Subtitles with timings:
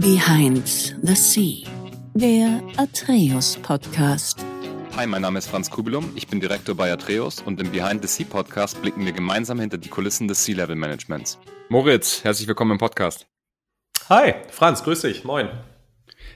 [0.00, 0.66] Behind
[1.02, 1.62] the Sea,
[2.14, 4.44] der Atreus Podcast.
[4.96, 8.08] Hi, mein Name ist Franz Kubilum, ich bin Direktor bei Atreus und im Behind the
[8.08, 11.38] Sea Podcast blicken wir gemeinsam hinter die Kulissen des Sea-Level Managements.
[11.68, 13.28] Moritz, herzlich willkommen im Podcast.
[14.08, 15.48] Hi, Franz, grüß dich, moin.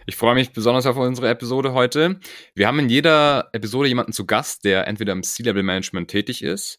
[0.07, 2.21] Ich freue mich besonders auf unsere Episode heute.
[2.55, 6.79] Wir haben in jeder Episode jemanden zu Gast, der entweder im C-Level Management tätig ist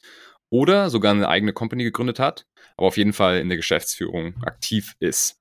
[0.49, 2.45] oder sogar eine eigene Company gegründet hat,
[2.77, 5.38] aber auf jeden Fall in der Geschäftsführung aktiv ist.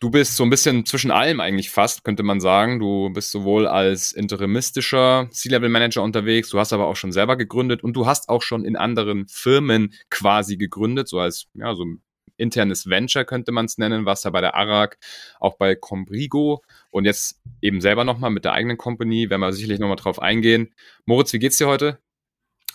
[0.00, 2.78] Du bist so ein bisschen zwischen allem eigentlich fast, könnte man sagen.
[2.78, 7.94] Du bist sowohl als interimistischer C-Level-Manager unterwegs, du hast aber auch schon selber gegründet und
[7.94, 12.02] du hast auch schon in anderen Firmen quasi gegründet, so als ja, so ein
[12.36, 14.98] internes Venture könnte man es nennen, was da bei der ARAG,
[15.38, 19.78] auch bei Combrigo und jetzt eben selber nochmal mit der eigenen Company, werden wir sicherlich
[19.78, 20.74] nochmal drauf eingehen.
[21.06, 21.98] Moritz, wie geht's dir heute?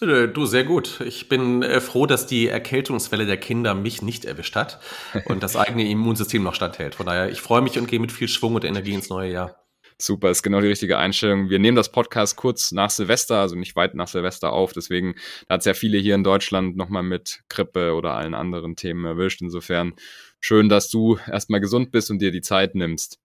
[0.02, 1.02] Du, sehr gut.
[1.02, 4.80] Ich bin äh, froh, dass die Erkältungswelle der Kinder mich nicht erwischt hat
[5.26, 6.96] und das eigene Immunsystem noch standhält.
[6.96, 9.56] Von daher, ich freue mich und gehe mit viel Schwung und Energie ins neue Jahr.
[10.02, 11.50] Super, ist genau die richtige Einstellung.
[11.50, 14.72] Wir nehmen das Podcast kurz nach Silvester, also nicht weit nach Silvester auf.
[14.72, 15.16] Deswegen
[15.50, 19.42] hat es ja viele hier in Deutschland nochmal mit Grippe oder allen anderen Themen erwischt.
[19.42, 19.96] Insofern
[20.40, 23.20] schön, dass du erstmal gesund bist und dir die Zeit nimmst.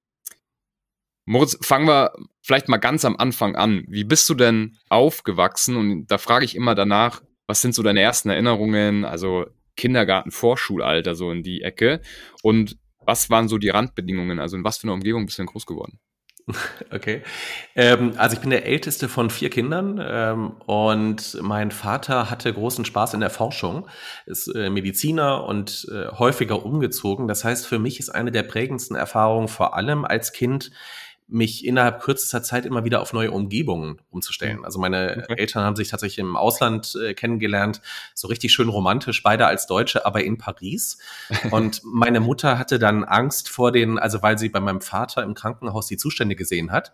[1.27, 3.85] Moritz, fangen wir vielleicht mal ganz am Anfang an.
[3.89, 5.77] Wie bist du denn aufgewachsen?
[5.77, 9.05] Und da frage ich immer danach, was sind so deine ersten Erinnerungen?
[9.05, 12.01] Also Kindergarten, Vorschulalter, so in die Ecke.
[12.43, 14.39] Und was waren so die Randbedingungen?
[14.39, 15.99] Also in was für einer Umgebung bist du denn groß geworden?
[16.91, 17.23] Okay.
[17.75, 22.85] Ähm, also ich bin der älteste von vier Kindern ähm, und mein Vater hatte großen
[22.85, 23.89] Spaß in der Forschung,
[24.27, 27.29] ist äh, Mediziner und äh, häufiger umgezogen.
[27.29, 30.71] Das heißt, für mich ist eine der prägendsten Erfahrungen vor allem als Kind
[31.35, 34.59] mich innerhalb kürzester Zeit immer wieder auf neue Umgebungen umzustellen.
[34.59, 34.65] Mhm.
[34.65, 35.35] Also meine okay.
[35.37, 37.81] Eltern haben sich tatsächlich im Ausland äh, kennengelernt,
[38.15, 40.99] so richtig schön romantisch, beide als Deutsche, aber in Paris.
[41.51, 45.35] Und meine Mutter hatte dann Angst vor den, also weil sie bei meinem Vater im
[45.35, 46.93] Krankenhaus die Zustände gesehen hat,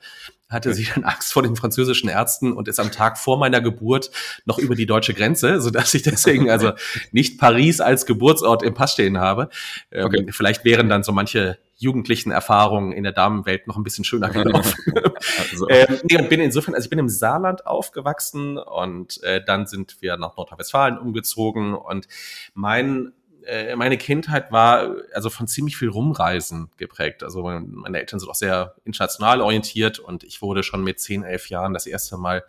[0.49, 0.79] hatte okay.
[0.79, 4.11] sie dann Angst vor den französischen Ärzten und ist am Tag vor meiner Geburt
[4.47, 6.73] noch über die deutsche Grenze, so dass ich deswegen also
[7.13, 9.51] nicht Paris als Geburtsort im Pass stehen habe.
[9.93, 10.27] Ähm, okay.
[10.31, 14.95] Vielleicht wären dann so manche jugendlichen Erfahrungen in der Damenwelt noch ein bisschen schöner gelaufen.
[15.39, 15.69] also.
[15.69, 20.01] ähm, nee, und bin insofern, also ich bin im Saarland aufgewachsen und äh, dann sind
[20.01, 22.07] wir nach Nordrhein-Westfalen umgezogen und
[22.55, 23.13] mein
[23.47, 27.23] äh, meine Kindheit war also von ziemlich viel Rumreisen geprägt.
[27.23, 31.49] Also meine Eltern sind auch sehr international orientiert und ich wurde schon mit zehn, elf
[31.49, 32.45] Jahren das erste Mal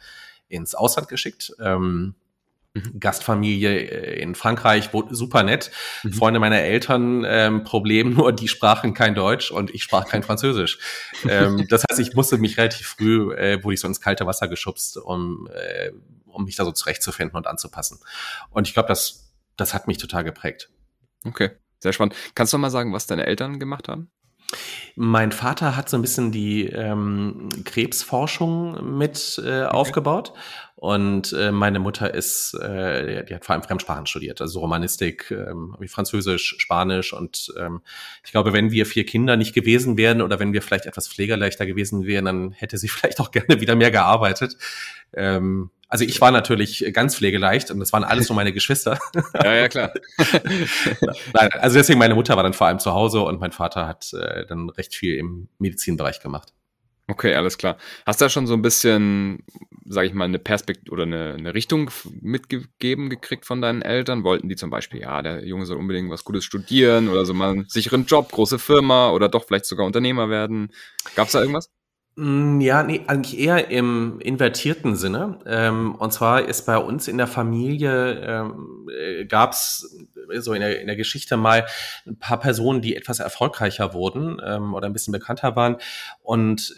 [0.49, 1.55] ins Ausland geschickt.
[1.61, 2.15] Ähm.
[2.99, 5.71] Gastfamilie äh, in Frankreich, super nett.
[6.03, 6.13] Mhm.
[6.13, 10.79] Freunde meiner Eltern, ähm, Problem nur, die sprachen kein Deutsch und ich sprach kein Französisch.
[11.27, 14.47] ähm, das heißt, ich musste mich relativ früh, äh, wurde ich so ins kalte Wasser
[14.47, 15.91] geschubst, um, äh,
[16.25, 17.99] um mich da so zurechtzufinden und anzupassen.
[18.49, 20.69] Und ich glaube, das, das hat mich total geprägt.
[21.25, 22.15] Okay, sehr spannend.
[22.35, 24.09] Kannst du mal sagen, was deine Eltern gemacht haben?
[24.95, 29.65] Mein Vater hat so ein bisschen die ähm, Krebsforschung mit äh, okay.
[29.65, 30.33] aufgebaut
[30.81, 35.75] und äh, meine Mutter ist, äh, die hat vor allem Fremdsprachen studiert, also Romanistik, ähm,
[35.79, 37.81] wie Französisch, Spanisch und ähm,
[38.25, 41.67] ich glaube, wenn wir vier Kinder nicht gewesen wären oder wenn wir vielleicht etwas pflegerleichter
[41.67, 44.57] gewesen wären, dann hätte sie vielleicht auch gerne wieder mehr gearbeitet.
[45.13, 48.97] Ähm, also ich war natürlich ganz pflegeleicht und das waren alles nur meine Geschwister.
[49.35, 49.93] Ja, ja, klar.
[51.33, 54.11] Nein, also deswegen meine Mutter war dann vor allem zu Hause und mein Vater hat
[54.13, 56.53] äh, dann recht viel im Medizinbereich gemacht.
[57.11, 57.75] Okay, alles klar.
[58.05, 59.43] Hast du da schon so ein bisschen,
[59.85, 61.91] sage ich mal, eine Perspektive oder eine, eine, Richtung
[62.21, 64.23] mitgegeben gekriegt von deinen Eltern?
[64.23, 67.51] Wollten die zum Beispiel, ja, der Junge soll unbedingt was Gutes studieren oder so mal
[67.51, 70.71] einen sicheren Job, große Firma oder doch vielleicht sogar Unternehmer werden?
[71.17, 71.69] Gab es da irgendwas?
[72.15, 75.39] Mm, ja, nee, eigentlich eher im invertierten Sinne.
[75.45, 80.07] Ähm, und zwar ist bei uns in der Familie ähm, äh, gab es
[80.39, 81.65] so in der, in der Geschichte mal
[82.05, 85.77] ein paar Personen, die etwas erfolgreicher wurden ähm, oder ein bisschen bekannter waren.
[86.21, 86.73] Und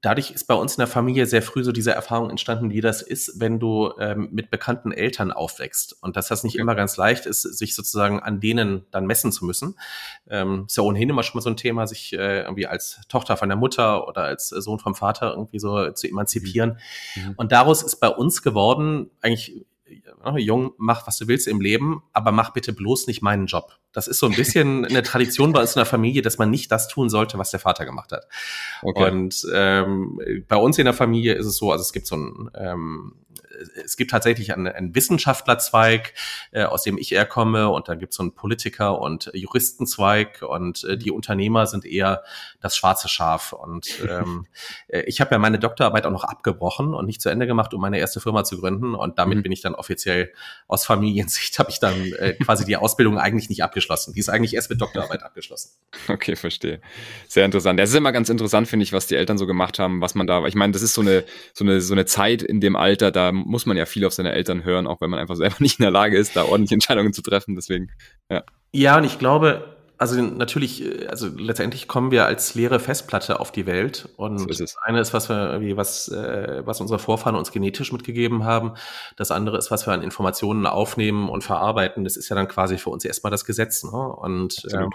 [0.00, 3.02] dadurch ist bei uns in der Familie sehr früh so diese Erfahrung entstanden, wie das
[3.02, 5.96] ist, wenn du ähm, mit bekannten Eltern aufwächst.
[6.02, 6.62] Und dass das nicht okay.
[6.62, 9.78] immer ganz leicht ist, sich sozusagen an denen dann messen zu müssen.
[10.28, 13.36] Ähm, ist ja ohnehin immer schon mal so ein Thema, sich äh, irgendwie als Tochter
[13.36, 16.78] von der Mutter oder als Sohn vom Vater irgendwie so zu emanzipieren.
[17.16, 17.34] Mhm.
[17.36, 19.66] Und daraus ist bei uns geworden, eigentlich
[20.36, 23.78] Jung, mach, was du willst im Leben, aber mach bitte bloß nicht meinen Job.
[23.92, 26.70] Das ist so ein bisschen eine Tradition bei uns in der Familie, dass man nicht
[26.70, 28.26] das tun sollte, was der Vater gemacht hat.
[28.82, 29.10] Okay.
[29.10, 32.50] Und ähm, bei uns in der Familie ist es so, also es gibt so ein
[32.54, 33.14] ähm,
[33.84, 36.14] es gibt tatsächlich einen, einen Wissenschaftlerzweig,
[36.50, 40.42] äh, aus dem ich eher komme, und dann gibt es so einen Politiker- und Juristenzweig
[40.42, 42.22] und äh, die Unternehmer sind eher
[42.60, 43.52] das schwarze Schaf.
[43.52, 44.46] Und ähm,
[44.88, 47.80] äh, ich habe ja meine Doktorarbeit auch noch abgebrochen und nicht zu Ende gemacht, um
[47.80, 48.94] meine erste Firma zu gründen.
[48.94, 49.42] Und damit mhm.
[49.42, 50.32] bin ich dann offiziell
[50.66, 54.14] aus Familiensicht habe ich dann äh, quasi die Ausbildung eigentlich nicht abgeschlossen.
[54.14, 55.70] Die ist eigentlich erst mit Doktorarbeit abgeschlossen.
[56.08, 56.80] Okay, verstehe.
[57.28, 57.78] Sehr interessant.
[57.78, 60.26] Das ist immer ganz interessant, finde ich, was die Eltern so gemacht haben, was man
[60.26, 63.10] da, ich meine, das ist so eine, so eine, so eine Zeit in dem Alter,
[63.10, 65.78] da muss man ja viel auf seine Eltern hören, auch wenn man einfach selber nicht
[65.78, 67.56] in der Lage ist, da ordentliche Entscheidungen zu treffen.
[67.56, 67.90] Deswegen,
[68.30, 68.42] ja.
[68.72, 73.52] Ja, und ich glaube, also natürlich, äh, also letztendlich kommen wir als leere Festplatte auf
[73.52, 74.76] die Welt und so ist es.
[74.82, 78.74] eine ist, was wir irgendwie, was, äh, was unsere Vorfahren uns genetisch mitgegeben haben.
[79.16, 82.04] Das andere ist, was wir an Informationen aufnehmen und verarbeiten.
[82.04, 83.82] Das ist ja dann quasi für uns erstmal das Gesetz.
[83.84, 83.90] Ne?
[83.90, 84.86] Und äh,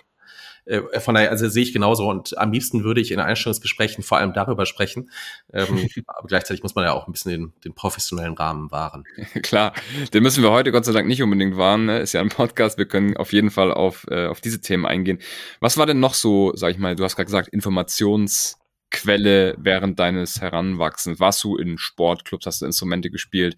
[0.66, 4.18] äh, von daher, also sehe ich genauso und am liebsten würde ich in Einstellungsgesprächen vor
[4.18, 5.12] allem darüber sprechen.
[5.54, 9.04] Ähm, aber gleichzeitig muss man ja auch ein bisschen den, den professionellen Rahmen wahren.
[9.44, 9.74] Klar,
[10.14, 11.86] den müssen wir heute Gott sei Dank nicht unbedingt wahren.
[11.86, 12.00] Ne?
[12.00, 12.78] Ist ja ein Podcast.
[12.78, 15.20] Wir können auf jeden Fall auf, äh, auf diese Themen eingehen.
[15.60, 20.42] Was war denn noch so, sag ich mal, du hast gerade gesagt, Informationsquelle während deines
[20.42, 21.20] Heranwachsens?
[21.20, 23.58] Warst du in Sportclubs, hast du Instrumente gespielt,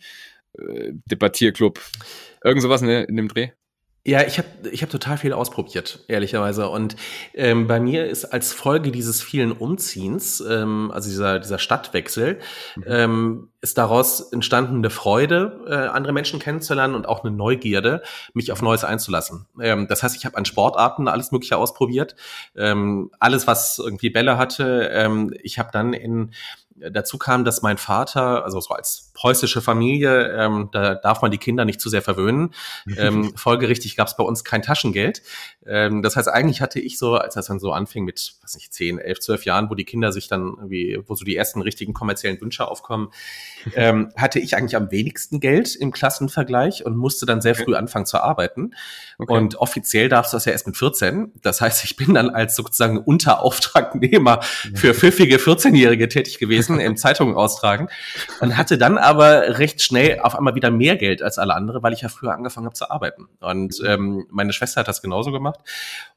[0.58, 1.80] äh, Debattierclub,
[2.44, 3.52] irgend sowas ne, in dem Dreh?
[4.08, 6.70] Ja, ich habe ich hab total viel ausprobiert, ehrlicherweise.
[6.70, 6.96] Und
[7.34, 12.40] ähm, bei mir ist als Folge dieses vielen Umziehens, ähm, also dieser, dieser Stadtwechsel,
[12.78, 12.84] mhm.
[12.88, 18.02] ähm, ist daraus entstanden eine Freude, äh, andere Menschen kennenzulernen und auch eine Neugierde,
[18.34, 19.46] mich auf Neues einzulassen.
[19.60, 22.16] Ähm, das heißt, ich habe an Sportarten alles Mögliche ausprobiert,
[22.56, 24.90] ähm, alles, was irgendwie Bälle hatte.
[24.90, 26.32] Ähm, ich habe dann in
[26.80, 31.38] dazu kam, dass mein Vater, also so als preußische Familie, ähm, da darf man die
[31.38, 32.54] Kinder nicht zu sehr verwöhnen.
[32.98, 35.24] Ähm, folgerichtig gab es bei uns kein Taschengeld.
[35.66, 38.74] Ähm, das heißt, eigentlich hatte ich so, als das dann so anfing mit, was nicht,
[38.74, 41.94] 10, 11, 12 Jahren, wo die Kinder sich dann irgendwie, wo so die ersten richtigen
[41.94, 43.10] kommerziellen Wünsche aufkommen,
[43.76, 48.06] ähm, hatte ich eigentlich am wenigsten Geld im Klassenvergleich und musste dann sehr früh anfangen
[48.06, 48.74] zu arbeiten.
[49.18, 49.34] Okay.
[49.34, 51.34] Und offiziell darfst du das ja erst mit 14.
[51.42, 54.42] Das heißt, ich bin dann als sozusagen Unterauftragnehmer
[54.76, 57.88] für pfiffige 14-Jährige tätig gewesen, im Zeitungen austragen
[58.40, 61.94] und hatte dann aber recht schnell auf einmal wieder mehr Geld als alle andere, weil
[61.94, 63.28] ich ja früher angefangen habe zu arbeiten.
[63.40, 65.60] Und ähm, meine Schwester hat das genauso gemacht.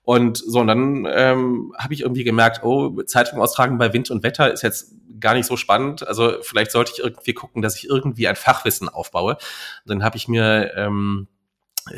[0.03, 4.23] Und so, und dann ähm, habe ich irgendwie gemerkt, oh, Zeitung austragen bei Wind und
[4.23, 6.07] Wetter ist jetzt gar nicht so spannend.
[6.07, 9.35] Also vielleicht sollte ich irgendwie gucken, dass ich irgendwie ein Fachwissen aufbaue.
[9.35, 9.41] Und
[9.87, 11.40] dann habe ich mir ähm, äh,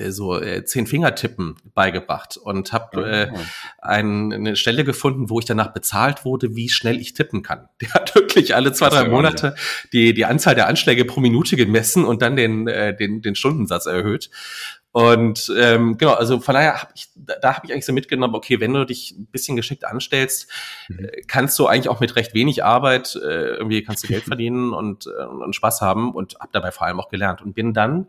[0.09, 3.39] so äh, zehn Fingertippen beigebracht und habe äh, oh.
[3.81, 7.69] ein, eine Stelle gefunden, wo ich danach bezahlt wurde, wie schnell ich tippen kann.
[7.81, 9.55] Der hat wirklich alle zwei, drei Monate
[9.93, 13.87] die, die Anzahl der Anschläge pro Minute gemessen und dann den, äh, den, den Stundensatz
[13.87, 14.31] erhöht.
[14.93, 18.35] Und ähm, genau, also von daher habe ich, da, da habe ich eigentlich so mitgenommen,
[18.35, 20.49] okay, wenn du dich ein bisschen geschickt anstellst,
[20.89, 21.07] mhm.
[21.07, 24.75] Äh, kannst du eigentlich auch mit recht wenig Arbeit äh, irgendwie kannst du Geld verdienen
[24.75, 28.07] und, äh, und Spaß haben und habe dabei vor allem auch gelernt und bin dann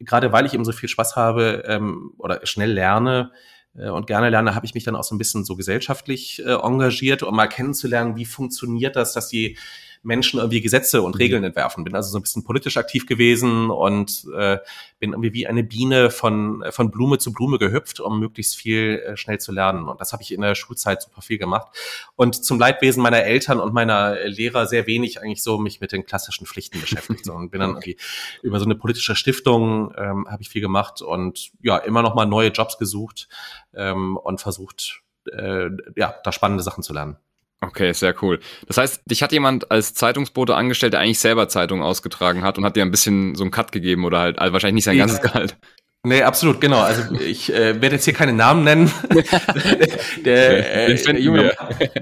[0.00, 3.32] gerade weil ich eben so viel Spaß habe ähm, oder schnell lerne
[3.76, 6.52] äh, und gerne lerne, habe ich mich dann auch so ein bisschen so gesellschaftlich äh,
[6.54, 9.58] engagiert, um mal kennenzulernen, wie funktioniert das, dass die
[10.02, 11.18] Menschen irgendwie Gesetze und mhm.
[11.18, 11.84] Regeln entwerfen.
[11.84, 14.58] Bin also so ein bisschen politisch aktiv gewesen und äh,
[14.98, 19.16] bin irgendwie wie eine Biene von, von Blume zu Blume gehüpft, um möglichst viel äh,
[19.16, 19.88] schnell zu lernen.
[19.88, 21.68] Und das habe ich in der Schulzeit super viel gemacht.
[22.16, 26.04] Und zum Leidwesen meiner Eltern und meiner Lehrer sehr wenig eigentlich so mich mit den
[26.04, 27.24] klassischen Pflichten beschäftigt.
[27.24, 27.96] So, und bin dann irgendwie
[28.42, 32.26] über so eine politische Stiftung ähm, habe ich viel gemacht und ja, immer noch mal
[32.26, 33.28] neue Jobs gesucht
[33.74, 35.02] ähm, und versucht,
[35.32, 37.16] äh, ja, da spannende Sachen zu lernen.
[37.60, 38.38] Okay, sehr cool.
[38.66, 42.64] Das heißt, dich hat jemand als Zeitungsbote angestellt, der eigentlich selber Zeitungen ausgetragen hat und
[42.64, 45.20] hat dir ein bisschen so einen Cut gegeben oder halt also wahrscheinlich nicht sein ganzes
[45.20, 45.56] Gehalt.
[46.04, 46.80] Nee, absolut, genau.
[46.80, 48.92] Also ich äh, werde jetzt hier keine Namen nennen.
[50.24, 51.52] der, äh, der, junge,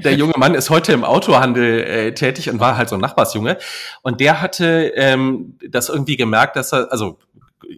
[0.05, 3.57] der junge Mann ist heute im Autohandel äh, tätig und war halt so ein Nachbarsjunge.
[4.03, 7.19] Und der hatte ähm, das irgendwie gemerkt, dass er, also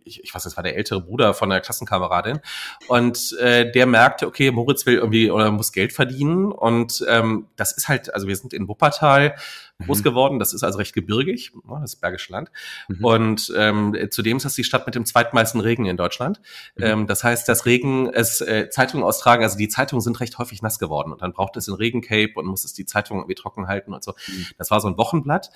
[0.04, 2.40] ich, ich weiß, das war der ältere Bruder von der Klassenkameradin.
[2.88, 6.52] Und äh, der merkte, okay, Moritz will irgendwie oder muss Geld verdienen.
[6.52, 9.36] Und ähm, das ist halt, also wir sind in Wuppertal,
[9.84, 10.02] groß mhm.
[10.02, 10.38] geworden.
[10.38, 12.50] Das ist also recht gebirgig, ne, das Bergische Land.
[12.88, 13.04] Mhm.
[13.04, 16.40] Und ähm, zudem ist das die Stadt mit dem zweitmeisten Regen in Deutschland.
[16.76, 16.84] Mhm.
[16.84, 20.62] Ähm, das heißt, das Regen, es äh, Zeitungen austragen, also die Zeitungen sind recht häufig
[20.62, 23.68] nass geworden und dann braucht es ein Regencape und muss es die Zeitung irgendwie trocken
[23.68, 24.12] halten und so.
[24.26, 24.46] Mhm.
[24.58, 25.50] Das war so ein Wochenblatt,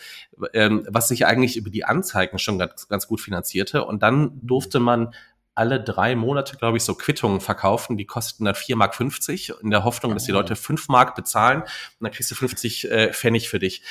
[0.52, 3.84] ähm, was sich eigentlich über die Anzeigen schon ganz, ganz gut finanzierte.
[3.84, 5.14] Und dann durfte man
[5.54, 7.96] alle drei Monate, glaube ich, so Quittungen verkaufen.
[7.96, 10.36] Die kosten dann 4,50 Mark in der Hoffnung, dass die ah.
[10.36, 11.68] Leute 5 Mark bezahlen und
[12.00, 13.82] dann kriegst du 50 äh, Pfennig für dich.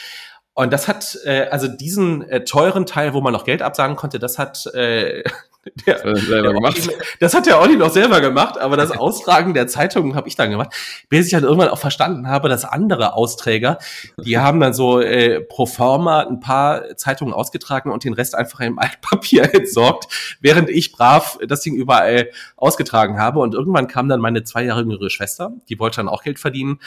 [0.53, 4.19] Und das hat, äh, also diesen äh, teuren Teil, wo man noch Geld absagen konnte,
[4.19, 5.23] das hat äh,
[5.87, 6.77] der, selber der gemacht.
[6.87, 10.35] Olli, das hat der Olli noch selber gemacht, aber das Austragen der Zeitungen habe ich
[10.35, 10.73] dann gemacht,
[11.07, 13.77] bis ich dann irgendwann auch verstanden habe, dass andere Austräger,
[14.25, 18.59] die haben dann so äh, pro forma ein paar Zeitungen ausgetragen und den Rest einfach
[18.59, 23.39] im Altpapier entsorgt, während ich brav das Ding überall ausgetragen habe.
[23.39, 26.79] Und irgendwann kam dann meine zwei Jahre jüngere Schwester, die wollte dann auch Geld verdienen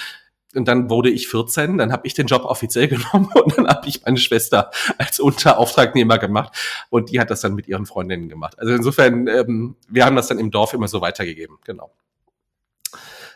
[0.54, 3.88] und dann wurde ich 14, dann habe ich den Job offiziell genommen und dann habe
[3.88, 6.52] ich meine Schwester als Unterauftragnehmer gemacht
[6.90, 8.58] und die hat das dann mit ihren Freundinnen gemacht.
[8.58, 11.92] Also insofern, ähm, wir haben das dann im Dorf immer so weitergegeben, genau.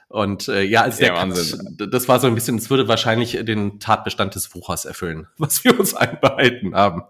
[0.08, 3.78] Und äh, ja, also ja, der das war so ein bisschen, es würde wahrscheinlich den
[3.78, 7.02] Tatbestand des Wuchers erfüllen, was wir uns einbehalten haben.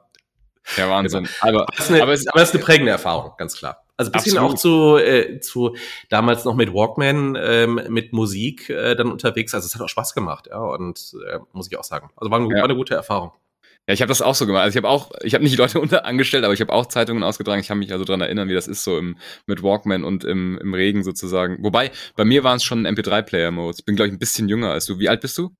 [0.77, 1.25] Ja, Wahnsinn.
[1.25, 1.37] Genau.
[1.41, 3.85] Aber, aber, es ist eine, aber es ist eine prägende Erfahrung, ganz klar.
[3.99, 4.55] Also bisschen Absolut.
[4.55, 5.77] auch zu, äh, zu
[6.09, 9.55] damals noch mit Walkman, ähm, mit Musik äh, dann unterwegs.
[9.55, 10.61] Also es hat auch Spaß gemacht, ja.
[10.61, 12.11] Und äh, muss ich auch sagen.
[12.17, 12.49] Also war, ja.
[12.49, 13.33] war eine gute Erfahrung.
[13.89, 14.63] Ja, ich habe das auch so gemacht.
[14.63, 16.87] Also ich habe auch, ich habe nicht die Leute unter angestellt, aber ich habe auch
[16.87, 17.61] Zeitungen ausgetragen.
[17.61, 20.59] Ich kann mich also dran erinnern, wie das ist so im, mit Walkman und im,
[20.59, 21.59] im Regen sozusagen.
[21.65, 23.81] Wobei, bei mir waren es schon MP3-Player-Modes.
[23.81, 25.01] Ich bin, glaube ich, ein bisschen jünger als du.
[25.01, 25.51] Wie alt bist du?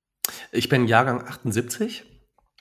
[0.53, 2.05] Ich bin Jahrgang 78.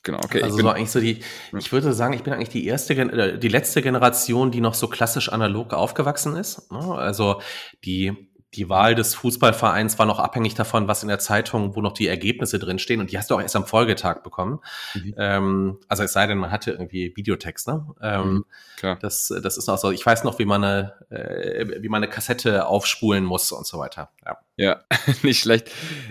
[0.04, 0.42] Genau, okay.
[0.42, 1.20] Also so eigentlich so die,
[1.58, 4.88] ich würde sagen, ich bin eigentlich die erste, äh, die letzte Generation, die noch so
[4.88, 6.72] klassisch analog aufgewachsen ist.
[6.72, 6.80] Ne?
[6.80, 7.42] Also
[7.84, 11.94] die, die Wahl des Fußballvereins war noch abhängig davon, was in der Zeitung, wo noch
[11.94, 13.01] die Ergebnisse drinstehen.
[13.01, 14.60] Und die hast du auch erst am Folgetag bekommen.
[14.94, 15.16] Mhm.
[15.18, 17.68] Ähm, also es sei denn, man hatte irgendwie Videotext.
[17.68, 17.86] Ne?
[18.01, 18.46] Ähm, mhm,
[18.77, 18.98] klar.
[19.01, 19.92] Das, das ist noch so.
[19.92, 23.80] Ich weiß noch, wie man eine, äh, wie man eine Kassette aufspulen muss und so
[23.80, 24.10] weiter.
[24.25, 24.82] Ja, ja
[25.24, 25.70] nicht schlecht.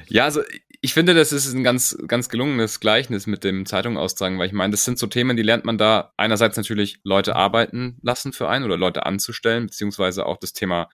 [0.09, 0.43] Ja, also
[0.87, 4.53] ich finde, das ist ein ganz, ganz gelungenes Gleichnis mit dem Zeitung austragen, weil ich
[4.53, 8.49] meine, das sind so Themen, die lernt man da einerseits natürlich Leute arbeiten lassen für
[8.49, 10.89] einen oder Leute anzustellen, beziehungsweise auch das Thema,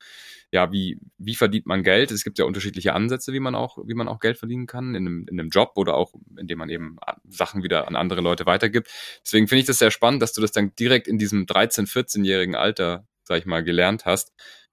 [0.51, 2.11] ja, wie, wie verdient man Geld?
[2.11, 5.07] Es gibt ja unterschiedliche Ansätze, wie man auch, wie man auch Geld verdienen kann, in
[5.07, 6.97] einem, in einem Job oder auch, indem man eben
[7.29, 8.89] Sachen wieder an andere Leute weitergibt.
[9.23, 12.55] Deswegen finde ich das sehr spannend, dass du das dann direkt in diesem 13-, 14-jährigen
[12.55, 14.33] Alter, sag ich mal, gelernt hast.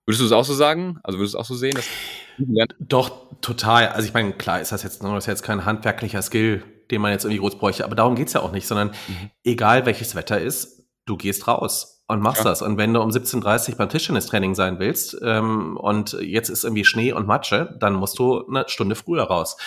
[0.09, 0.99] Würdest du es auch so sagen?
[1.03, 1.75] Also würdest du es auch so sehen?
[1.75, 1.85] Dass
[2.79, 3.89] Doch, total.
[3.89, 7.11] Also ich meine, klar ist das jetzt, das ist jetzt kein handwerklicher Skill, den man
[7.11, 9.29] jetzt irgendwie groß bräuchte, aber darum geht's ja auch nicht, sondern mhm.
[9.43, 12.49] egal welches Wetter ist, du gehst raus und machst ja.
[12.49, 12.63] das.
[12.63, 16.85] Und wenn du um 17.30 Uhr beim Tischtennistraining sein willst ähm, und jetzt ist irgendwie
[16.85, 19.57] Schnee und Matsche, dann musst du eine Stunde früher raus.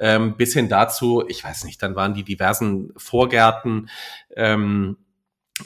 [0.00, 3.88] Ähm, bis hin dazu, ich weiß nicht, dann waren die diversen Vorgärten,
[4.34, 5.01] ähm, äh,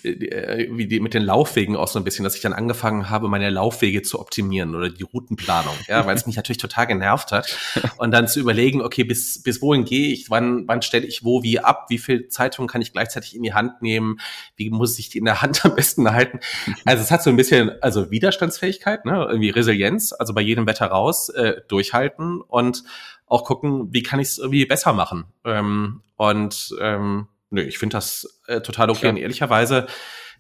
[0.03, 3.51] wie die mit den Laufwegen auch so ein bisschen, dass ich dann angefangen habe, meine
[3.51, 7.57] Laufwege zu optimieren oder die Routenplanung, ja, weil es mich natürlich total genervt hat.
[7.99, 11.43] Und dann zu überlegen, okay, bis, bis wohin gehe ich, wann, wann stelle ich wo
[11.43, 14.21] wie ab, wie viel Zeitung kann ich gleichzeitig in die Hand nehmen,
[14.57, 16.41] wie muss ich die in der Hand am besten halten.
[16.85, 20.87] Also es hat so ein bisschen, also Widerstandsfähigkeit, ne, irgendwie Resilienz, also bei jedem Wetter
[20.87, 22.85] raus, äh, durchhalten und
[23.27, 25.25] auch gucken, wie kann ich es irgendwie besser machen.
[25.45, 29.01] Ähm, und ähm, nö, ich finde das äh, total okay.
[29.01, 29.13] Klar.
[29.13, 29.87] Und ehrlicherweise,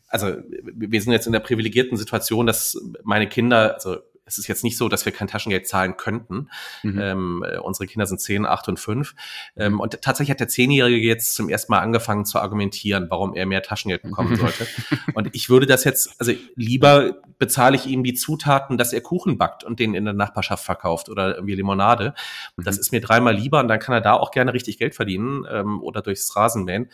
[0.08, 4.64] also wir sind jetzt in der privilegierten Situation, dass meine Kinder, also es ist jetzt
[4.64, 6.50] nicht so, dass wir kein Taschengeld zahlen könnten.
[6.82, 7.00] Mhm.
[7.00, 9.14] Ähm, äh, unsere Kinder sind zehn, acht und fünf.
[9.56, 13.46] Ähm, und tatsächlich hat der Zehnjährige jetzt zum ersten Mal angefangen zu argumentieren, warum er
[13.46, 14.66] mehr Taschengeld bekommen sollte.
[15.14, 19.38] und ich würde das jetzt, also lieber bezahle ich ihm die Zutaten, dass er Kuchen
[19.38, 22.14] backt und den in der Nachbarschaft verkauft oder irgendwie Limonade.
[22.56, 22.64] Mhm.
[22.64, 25.46] Das ist mir dreimal lieber und dann kann er da auch gerne richtig Geld verdienen
[25.48, 26.90] ähm, oder durchs Rasenmähen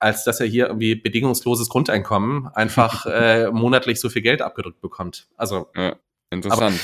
[0.00, 5.28] als dass er hier irgendwie bedingungsloses Grundeinkommen einfach äh, monatlich so viel Geld abgedrückt bekommt.
[5.36, 5.96] Also ja.
[6.34, 6.74] Interessant.
[6.74, 6.80] Aber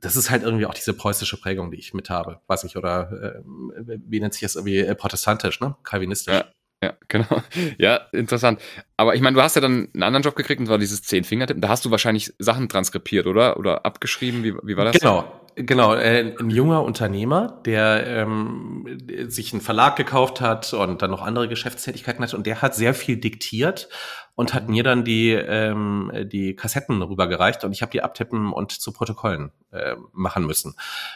[0.00, 3.10] das ist halt irgendwie auch diese preußische Prägung, die ich mit habe, weiß ich, oder
[3.12, 5.76] äh, wie nennt sich das irgendwie äh, protestantisch, ne?
[5.82, 6.34] Kalvinistisch.
[6.34, 6.44] Ja.
[6.82, 7.42] Ja, genau.
[7.78, 8.60] Ja, interessant.
[8.98, 11.24] Aber ich meine, du hast ja dann einen anderen Job gekriegt und zwar dieses zehn
[11.24, 13.56] finger Da hast du wahrscheinlich Sachen transkribiert, oder?
[13.56, 14.44] Oder abgeschrieben?
[14.44, 14.98] Wie, wie war das?
[14.98, 15.94] Genau, genau.
[15.94, 21.48] Äh, ein junger Unternehmer, der ähm, sich einen Verlag gekauft hat und dann noch andere
[21.48, 23.88] Geschäftstätigkeiten hat und der hat sehr viel diktiert
[24.34, 28.72] und hat mir dann die, ähm, die Kassetten rübergereicht und ich habe die abtippen und
[28.72, 30.74] zu Protokollen äh, machen müssen.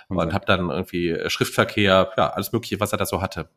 [0.09, 0.33] Und okay.
[0.33, 3.51] habe dann irgendwie Schriftverkehr, ja, alles Mögliche, was er da so hatte.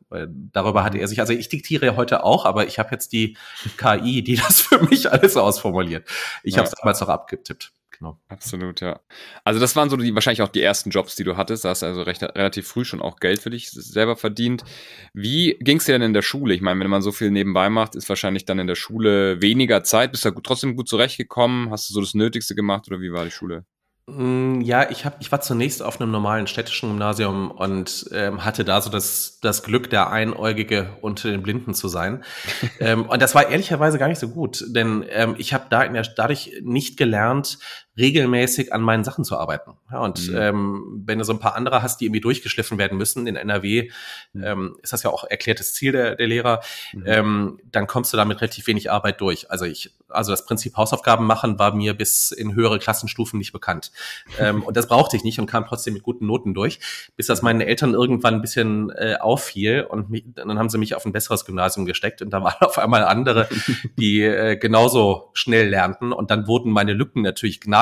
[0.52, 3.38] Darüber hatte er sich, also ich diktiere heute auch, aber ich habe jetzt die
[3.78, 6.08] KI, die das für mich alles ausformuliert.
[6.44, 6.60] Ich ja.
[6.60, 8.20] habe es damals noch abgetippt genau.
[8.30, 9.00] Absolut, ja.
[9.44, 11.66] Also das waren so die wahrscheinlich auch die ersten Jobs, die du hattest.
[11.66, 14.64] Da hast du also recht, relativ früh schon auch Geld für dich selber verdient.
[15.14, 16.54] Wie ging es dir denn in der Schule?
[16.54, 19.84] Ich meine, wenn man so viel nebenbei macht, ist wahrscheinlich dann in der Schule weniger
[19.84, 20.12] Zeit.
[20.12, 21.70] Bist du trotzdem gut zurechtgekommen?
[21.70, 23.66] Hast du so das Nötigste gemacht oder wie war die Schule?
[24.14, 28.66] Mm, ja, ich, hab, ich war zunächst auf einem normalen städtischen Gymnasium und ähm, hatte
[28.66, 32.24] da so das, das Glück, der Einäugige unter den Blinden zu sein.
[32.80, 35.94] ähm, und das war ehrlicherweise gar nicht so gut, denn ähm, ich habe da in
[35.94, 37.58] der, dadurch nicht gelernt,
[37.98, 39.74] regelmäßig an meinen Sachen zu arbeiten.
[39.92, 40.38] Ja, und mhm.
[40.38, 43.92] ähm, wenn du so ein paar andere hast, die irgendwie durchgeschliffen werden müssen in NRW,
[44.34, 44.44] mhm.
[44.44, 46.62] ähm, ist das ja auch erklärtes Ziel der, der Lehrer,
[46.94, 47.04] mhm.
[47.06, 49.52] ähm, dann kommst du damit relativ wenig Arbeit durch.
[49.52, 53.92] Also ich, also das Prinzip Hausaufgaben machen war mir bis in höhere Klassenstufen nicht bekannt.
[54.40, 56.80] ähm, und das brauchte ich nicht und kam trotzdem mit guten Noten durch,
[57.18, 60.96] bis das meinen Eltern irgendwann ein bisschen äh, auffiel und mich, dann haben sie mich
[60.96, 63.50] auf ein besseres Gymnasium gesteckt und da waren auf einmal andere,
[64.00, 67.81] die äh, genauso schnell lernten und dann wurden meine Lücken natürlich gnadenlos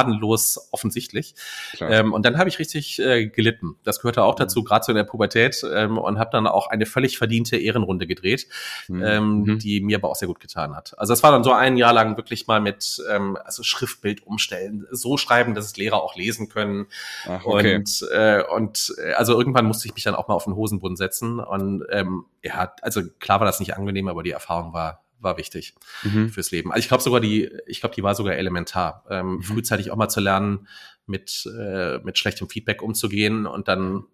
[0.72, 1.36] offensichtlich.
[1.80, 3.78] Ähm, und dann habe ich richtig äh, gelitten.
[3.84, 4.66] Das gehörte auch dazu, mhm.
[4.66, 8.48] gerade so in der Pubertät ähm, und habe dann auch eine völlig verdiente Ehrenrunde gedreht,
[8.88, 9.04] mhm.
[9.04, 9.60] ähm, mhm.
[9.60, 10.98] die mir aber auch sehr gut getan hat.
[10.98, 14.88] Also es war dann so ein Jahr lang wirklich mal mit ähm, also Schriftbild umstellen,
[14.92, 16.88] so schreiben, dass es Lehrer auch lesen können.
[17.26, 17.76] Ach, okay.
[17.76, 20.98] Und äh, und äh, also irgendwann musste ich mich dann auch mal auf den Hosenboden
[20.98, 25.38] setzen und ähm, ja, also klar war das nicht angenehm, aber die Erfahrung war war
[25.38, 26.30] wichtig mhm.
[26.30, 26.72] fürs Leben.
[26.72, 29.06] Also ich glaube sogar die, ich glaube, die war sogar elementar.
[29.10, 29.44] Ähm, mhm.
[29.44, 30.68] Frühzeitig auch mal zu lernen,
[31.06, 34.06] mit, äh, mit schlechtem Feedback umzugehen und dann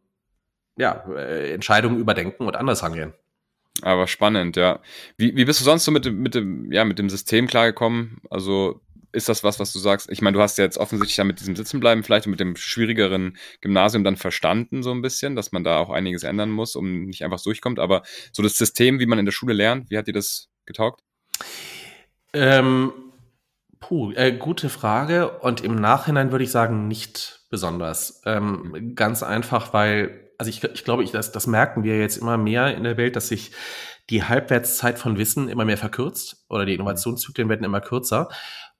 [0.77, 3.13] ja, äh, Entscheidungen überdenken und anders angehen.
[3.81, 4.79] Aber spannend, ja.
[5.17, 8.21] Wie, wie bist du sonst so mit dem, mit dem, ja, mit dem System klargekommen?
[8.29, 8.81] Also
[9.11, 10.09] ist das was, was du sagst?
[10.11, 12.55] Ich meine, du hast ja jetzt offensichtlich ja mit diesem Sitzenbleiben vielleicht und mit dem
[12.55, 17.05] schwierigeren Gymnasium dann verstanden, so ein bisschen, dass man da auch einiges ändern muss, um
[17.05, 17.79] nicht einfach durchkommt.
[17.79, 21.01] Aber so das System, wie man in der Schule lernt, wie hat dir das getaugt?
[22.33, 22.91] Ähm,
[23.79, 25.39] puh, äh, gute Frage.
[25.39, 28.21] Und im Nachhinein würde ich sagen, nicht besonders.
[28.25, 32.37] Ähm, ganz einfach, weil, also ich, ich glaube, ich, das, das merken wir jetzt immer
[32.37, 33.51] mehr in der Welt, dass sich
[34.09, 38.29] die Halbwertszeit von Wissen immer mehr verkürzt oder die Innovationszyklen werden immer kürzer.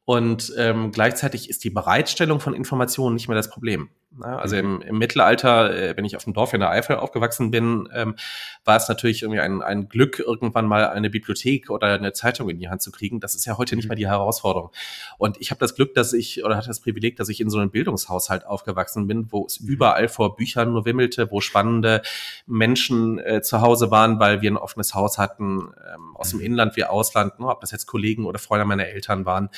[0.05, 3.89] Und ähm, gleichzeitig ist die Bereitstellung von Informationen nicht mehr das Problem.
[4.21, 7.89] Also im, im Mittelalter, äh, wenn ich auf dem Dorf in der Eifel aufgewachsen bin,
[7.93, 8.15] ähm,
[8.63, 12.59] war es natürlich irgendwie ein, ein Glück, irgendwann mal eine Bibliothek oder eine Zeitung in
[12.59, 13.19] die Hand zu kriegen.
[13.19, 14.71] Das ist ja heute nicht mehr die Herausforderung.
[15.17, 17.59] Und ich habe das Glück, dass ich, oder hatte das Privileg, dass ich in so
[17.59, 22.01] einem Bildungshaushalt aufgewachsen bin, wo es überall vor Büchern nur wimmelte, wo spannende
[22.45, 26.75] Menschen äh, zu Hause waren, weil wir ein offenes Haus hatten, ähm, aus dem Inland
[26.75, 29.49] wie Ausland, ne, ob das jetzt Kollegen oder Freunde meiner Eltern waren.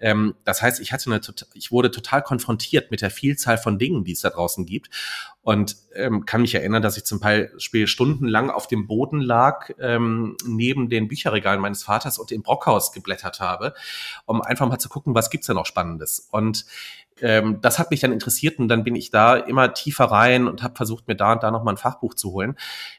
[0.00, 1.20] Ähm, das heißt, ich hatte eine,
[1.54, 4.90] ich wurde total konfrontiert mit der Vielzahl von Dingen, Dingen, die es da draußen gibt.
[5.42, 10.36] Und ähm, kann mich erinnern, dass ich zum Beispiel stundenlang auf dem Boden lag, ähm,
[10.46, 13.74] neben den Bücherregalen meines Vaters und im Brockhaus geblättert habe,
[14.24, 16.28] um einfach mal zu gucken, was gibt's da noch Spannendes.
[16.30, 16.64] Und
[17.20, 20.62] ähm, das hat mich dann interessiert und dann bin ich da immer tiefer rein und
[20.62, 22.56] habe versucht, mir da und da nochmal ein Fachbuch zu holen.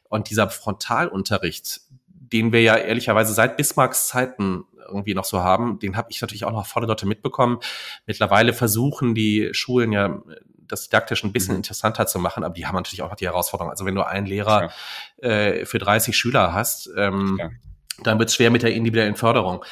[0.10, 5.96] Und dieser Frontalunterricht, den wir ja ehrlicherweise seit Bismarcks Zeiten irgendwie noch so haben, den
[5.98, 7.60] habe ich natürlich auch noch volle Dotte mitbekommen.
[8.06, 10.22] Mittlerweile versuchen die Schulen ja
[10.68, 11.60] das didaktisch ein bisschen mhm.
[11.60, 13.72] interessanter zu machen, aber die haben natürlich auch noch die Herausforderung.
[13.72, 14.72] Also wenn du einen Lehrer
[15.18, 17.40] äh, für 30 Schüler hast, ähm,
[18.02, 19.64] dann wird es schwer mit der individuellen Förderung.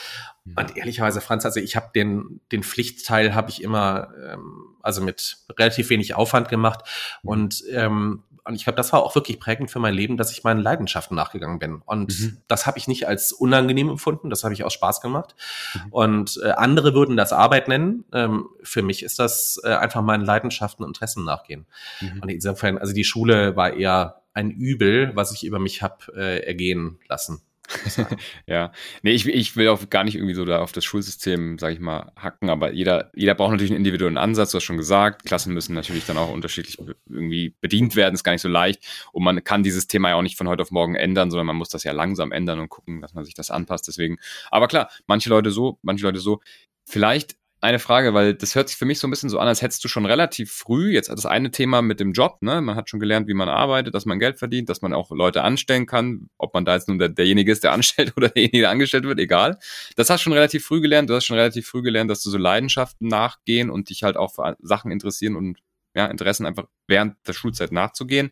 [0.44, 0.56] Mhm.
[0.58, 5.38] Und ehrlicherweise, Franz, also ich habe den, den Pflichtteil habe ich immer, ähm, also mit
[5.58, 6.82] relativ wenig Aufwand gemacht.
[7.24, 7.30] Mhm.
[7.30, 10.44] Und ähm, und ich glaube, das war auch wirklich prägend für mein Leben, dass ich
[10.44, 11.82] meinen Leidenschaften nachgegangen bin.
[11.86, 12.38] Und mhm.
[12.48, 15.36] das habe ich nicht als unangenehm empfunden, das habe ich aus Spaß gemacht.
[15.74, 15.92] Mhm.
[15.92, 18.06] Und äh, andere würden das Arbeit nennen.
[18.14, 21.68] Ähm, für mich ist das äh, einfach meinen Leidenschaften und Interessen nachgehen.
[22.00, 22.22] Mhm.
[22.22, 26.46] Und insofern, also die Schule war eher ein Übel, was ich über mich habe äh,
[26.46, 27.42] ergehen lassen.
[28.48, 31.74] ja, nee, ich, ich will auch gar nicht irgendwie so da auf das Schulsystem, sage
[31.74, 35.26] ich mal, hacken, aber jeder, jeder braucht natürlich einen individuellen Ansatz, du hast schon gesagt,
[35.26, 36.78] Klassen müssen natürlich dann auch unterschiedlich
[37.10, 38.84] irgendwie bedient werden, ist gar nicht so leicht.
[39.12, 41.56] Und man kann dieses Thema ja auch nicht von heute auf morgen ändern, sondern man
[41.56, 44.18] muss das ja langsam ändern und gucken, dass man sich das anpasst, deswegen,
[44.50, 46.42] aber klar, manche Leute so, manche Leute so,
[46.86, 49.62] vielleicht eine Frage, weil das hört sich für mich so ein bisschen so an, als
[49.62, 52.60] hättest du schon relativ früh, jetzt das eine Thema mit dem Job, ne?
[52.60, 55.44] Man hat schon gelernt, wie man arbeitet, dass man Geld verdient, dass man auch Leute
[55.44, 58.72] anstellen kann, ob man da jetzt nun der, derjenige ist, der anstellt oder derjenige, der
[58.72, 59.60] angestellt wird, egal.
[59.96, 61.10] Das hast du schon relativ früh gelernt.
[61.10, 64.34] Du hast schon relativ früh gelernt, dass du so Leidenschaften nachgehen und dich halt auch
[64.34, 65.60] für Sachen interessieren und
[65.94, 68.32] ja, Interessen einfach während der Schulzeit nachzugehen.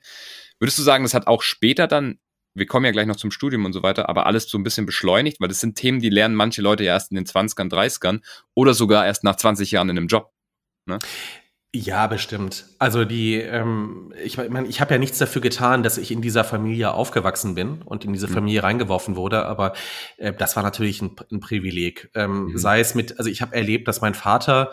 [0.60, 2.20] Würdest du sagen, das hat auch später dann
[2.54, 4.86] wir kommen ja gleich noch zum Studium und so weiter, aber alles so ein bisschen
[4.86, 8.22] beschleunigt, weil das sind Themen, die lernen manche Leute ja erst in den 20ern, 30ern
[8.54, 10.32] oder sogar erst nach 20 Jahren in einem Job.
[10.86, 11.00] Ne?
[11.72, 12.66] Ja, bestimmt.
[12.80, 16.44] Also die, ähm, ich meine, ich habe ja nichts dafür getan, dass ich in dieser
[16.44, 18.34] Familie aufgewachsen bin und in diese mhm.
[18.34, 19.74] Familie reingeworfen wurde, aber
[20.18, 22.10] äh, das war natürlich ein, ein Privileg.
[22.16, 22.58] Ähm, mhm.
[22.58, 24.72] Sei es mit, also ich habe erlebt, dass mein Vater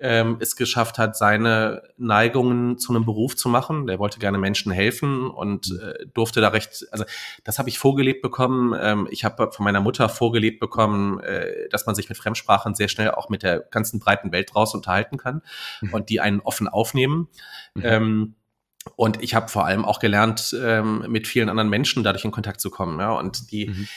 [0.00, 3.86] ähm, es geschafft hat, seine Neigungen zu einem Beruf zu machen.
[3.86, 5.80] Der wollte gerne Menschen helfen und mhm.
[5.80, 7.04] äh, durfte da recht, also
[7.44, 8.78] das habe ich vorgelebt bekommen.
[8.78, 12.88] Ähm, ich habe von meiner Mutter vorgelebt bekommen, äh, dass man sich mit Fremdsprachen sehr
[12.88, 15.42] schnell auch mit der ganzen breiten Welt draus unterhalten kann
[15.80, 15.94] mhm.
[15.94, 17.28] und die einen offen aufnehmen.
[17.74, 17.82] Mhm.
[17.84, 18.34] Ähm,
[18.94, 22.60] und ich habe vor allem auch gelernt, ähm, mit vielen anderen Menschen dadurch in Kontakt
[22.60, 23.00] zu kommen.
[23.00, 23.88] Ja, und die, mhm.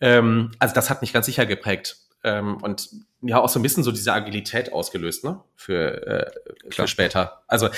[0.00, 2.07] ähm, also das hat mich ganz sicher geprägt.
[2.28, 2.90] Ähm, und
[3.22, 5.40] ja auch so ein bisschen so diese Agilität ausgelöst, ne?
[5.56, 7.42] Für, äh, für später.
[7.46, 7.68] Also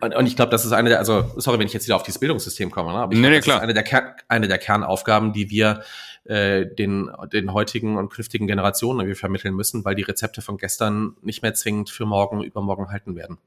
[0.00, 2.02] und, und ich glaube, das ist eine der, also sorry, wenn ich jetzt wieder auf
[2.02, 2.98] dieses Bildungssystem komme, ne?
[2.98, 3.56] aber ich nee, glaub, nee, das klar.
[3.58, 5.82] ist eine der, Ker eine der Kernaufgaben, die wir
[6.24, 11.16] äh, den, den heutigen und künftigen Generationen irgendwie vermitteln müssen, weil die Rezepte von gestern
[11.22, 13.38] nicht mehr zwingend für morgen, übermorgen halten werden.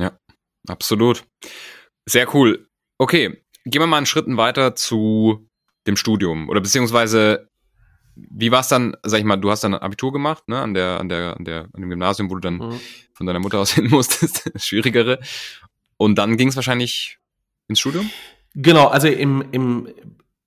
[0.00, 0.12] Ja,
[0.68, 1.24] absolut.
[2.08, 2.68] Sehr cool.
[2.98, 5.48] Okay, gehen wir mal einen Schritt weiter zu
[5.86, 7.50] dem Studium oder beziehungsweise
[8.14, 11.00] wie war es dann, sag ich mal, du hast dann Abitur gemacht, ne, an der,
[11.00, 12.80] an der, an der, an dem Gymnasium, wo du dann Mhm.
[13.14, 15.18] von deiner Mutter aus hin musstest, das Schwierigere.
[15.96, 17.18] Und dann ging es wahrscheinlich
[17.68, 18.10] ins Studium?
[18.54, 19.88] Genau, also im, im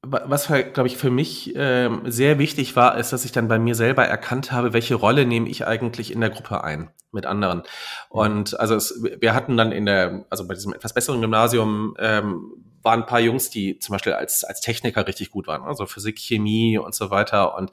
[0.07, 3.73] was glaube ich für mich ähm, sehr wichtig war, ist, dass ich dann bei mir
[3.73, 7.63] selber erkannt habe, welche Rolle nehme ich eigentlich in der Gruppe ein mit anderen.
[8.09, 12.51] Und also es, wir hatten dann in der, also bei diesem etwas besseren Gymnasium ähm,
[12.85, 16.19] waren ein paar Jungs, die zum Beispiel als, als Techniker richtig gut waren, also Physik,
[16.19, 17.55] Chemie und so weiter.
[17.57, 17.71] Und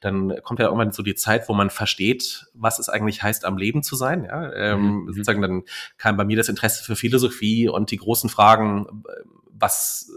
[0.00, 3.58] dann kommt ja irgendwann so die Zeit, wo man versteht, was es eigentlich heißt, am
[3.58, 4.24] Leben zu sein.
[4.24, 4.52] Ja?
[4.52, 5.06] Ähm, Mhm.
[5.08, 5.62] Sozusagen dann
[5.98, 9.04] kam bei mir das Interesse für Philosophie und die großen Fragen,
[9.58, 10.10] was,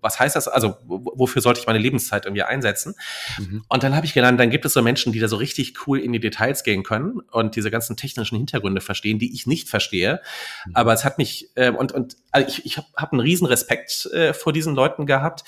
[0.00, 0.48] was heißt das?
[0.48, 2.94] Also wofür sollte ich meine Lebenszeit irgendwie einsetzen?
[3.38, 3.64] Mhm.
[3.68, 5.98] Und dann habe ich gelernt, dann gibt es so Menschen, die da so richtig cool
[5.98, 10.20] in die Details gehen können und diese ganzen technischen Hintergründe verstehen, die ich nicht verstehe.
[10.66, 10.76] Mhm.
[10.76, 14.06] Aber es hat mich äh, und und also ich, ich habe hab einen riesen Respekt
[14.12, 15.44] äh, vor diesen Leuten gehabt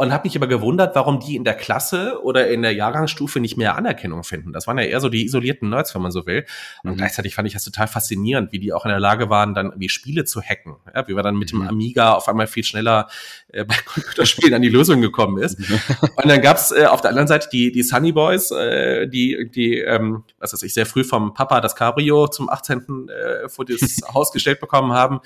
[0.00, 3.56] und habe mich aber gewundert, warum die in der Klasse oder in der Jahrgangsstufe nicht
[3.56, 4.52] mehr Anerkennung finden.
[4.52, 6.46] Das waren ja eher so die isolierten Nerds, wenn man so will.
[6.84, 6.96] Und Mhm.
[6.98, 9.88] gleichzeitig fand ich das total faszinierend, wie die auch in der Lage waren, dann irgendwie
[9.88, 10.76] Spiele zu hacken.
[10.94, 11.68] Ja, wie wir dann mit dem Mhm.
[11.68, 13.08] Amiga auf einmal viel schneller
[13.52, 15.58] äh, bei Computerspielen an die Lösung gekommen ist.
[16.16, 19.78] Und dann gab's äh, auf der anderen Seite die, die Sunny Boys, äh, die, die
[19.80, 23.08] ähm, was weiß ich, sehr früh vom Papa das Cabrio zum 18.
[23.08, 23.80] Äh, vor das
[24.14, 25.18] Haus gestellt bekommen haben.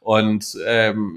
[0.00, 1.16] Und ähm,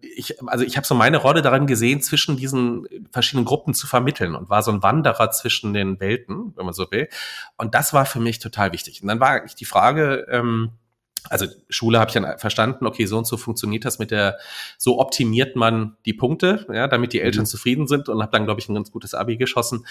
[0.00, 4.34] ich, also ich habe so meine Rolle daran gesehen, zwischen diesen verschiedenen Gruppen zu vermitteln
[4.34, 7.08] und war so ein Wanderer zwischen den Welten, wenn man so will.
[7.56, 9.02] Und das war für mich total wichtig.
[9.02, 10.72] Und dann war eigentlich die Frage, ähm,
[11.28, 14.38] also Schule habe ich dann verstanden, okay, so und so funktioniert das mit der,
[14.78, 17.46] so optimiert man die Punkte, ja, damit die Eltern Mhm.
[17.46, 19.86] zufrieden sind und habe dann, glaube ich, ein ganz gutes Abi geschossen.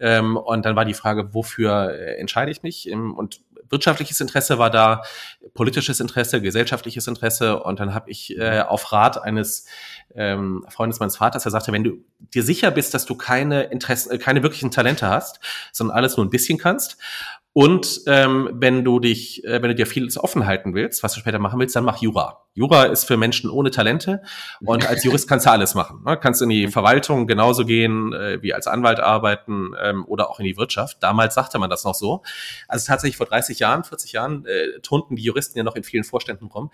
[0.00, 2.88] Ähm, und dann war die Frage, wofür äh, entscheide ich mich?
[2.88, 5.02] Ähm, Und wirtschaftliches Interesse war da,
[5.54, 7.62] politisches Interesse, gesellschaftliches Interesse.
[7.62, 9.66] Und dann habe ich äh, auf Rat eines
[10.14, 12.04] ähm, Freundes meines Vaters, der sagte, wenn du
[12.34, 15.40] dir sicher bist, dass du keine Interessen, äh, keine wirklichen Talente hast,
[15.72, 16.98] sondern alles nur ein bisschen kannst,
[17.58, 21.18] und ähm, wenn du dich, äh, wenn du dir vieles offen halten willst, was du
[21.18, 22.44] später machen willst, dann mach Jura.
[22.54, 24.22] Jura ist für Menschen ohne Talente
[24.60, 26.02] und als Jurist kannst du alles machen.
[26.04, 26.16] Ne?
[26.16, 30.44] Kannst in die Verwaltung genauso gehen äh, wie als Anwalt arbeiten ähm, oder auch in
[30.44, 31.02] die Wirtschaft.
[31.02, 32.22] Damals sagte man das noch so.
[32.68, 36.04] Also tatsächlich vor 30 Jahren, 40 Jahren äh, turnten die Juristen ja noch in vielen
[36.04, 36.70] Vorständen rum.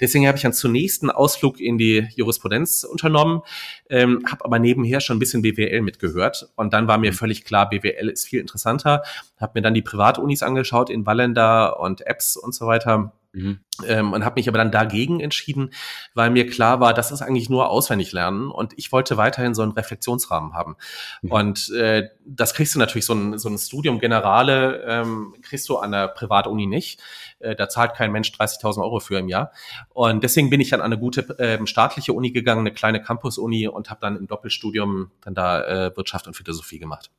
[0.00, 3.40] Deswegen habe ich dann zunächst einen Ausflug in die Jurisprudenz unternommen,
[3.88, 7.70] ähm, habe aber nebenher schon ein bisschen BWL mitgehört und dann war mir völlig klar,
[7.70, 9.02] BWL ist viel interessanter.
[9.38, 9.82] Habe mir dann die
[10.26, 13.60] Privatunis angeschaut in Wallender und Apps und so weiter Mhm.
[13.86, 15.74] ähm, und habe mich aber dann dagegen entschieden,
[16.14, 19.60] weil mir klar war, das ist eigentlich nur auswendig lernen und ich wollte weiterhin so
[19.60, 20.76] einen Reflexionsrahmen haben.
[21.20, 21.30] Mhm.
[21.32, 25.76] Und äh, das kriegst du natürlich, so ein, so ein Studium Generale ähm, kriegst du
[25.76, 26.98] an der Privatuni nicht.
[27.38, 29.52] Äh, da zahlt kein Mensch 30.000 Euro für im Jahr.
[29.90, 33.68] Und deswegen bin ich dann an eine gute ähm, staatliche Uni gegangen, eine kleine Campus-Uni
[33.68, 37.10] und habe dann im Doppelstudium dann da äh, Wirtschaft und Philosophie gemacht.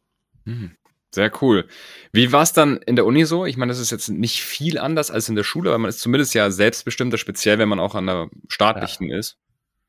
[0.46, 0.72] Mhm.
[1.14, 1.68] Sehr cool.
[2.12, 3.46] Wie war es dann in der Uni so?
[3.46, 6.00] Ich meine, das ist jetzt nicht viel anders als in der Schule, aber man ist
[6.00, 9.38] zumindest ja selbstbestimmter, speziell wenn man auch an der staatlichen ist.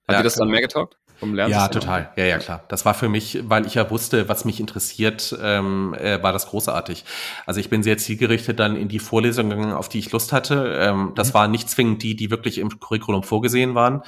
[0.07, 0.97] Hat Ja, dir das dann mehr getaugt?
[1.19, 1.81] Vom Ja, Lernsystem?
[1.81, 2.13] total.
[2.17, 2.63] Ja, ja, klar.
[2.69, 6.47] Das war für mich, weil ich ja wusste, was mich interessiert, ähm, äh, war das
[6.47, 7.05] großartig.
[7.45, 10.77] Also ich bin sehr zielgerichtet dann in die Vorlesungen gegangen, auf die ich Lust hatte.
[10.79, 14.03] Ähm, das waren nicht zwingend die, die wirklich im Curriculum vorgesehen waren.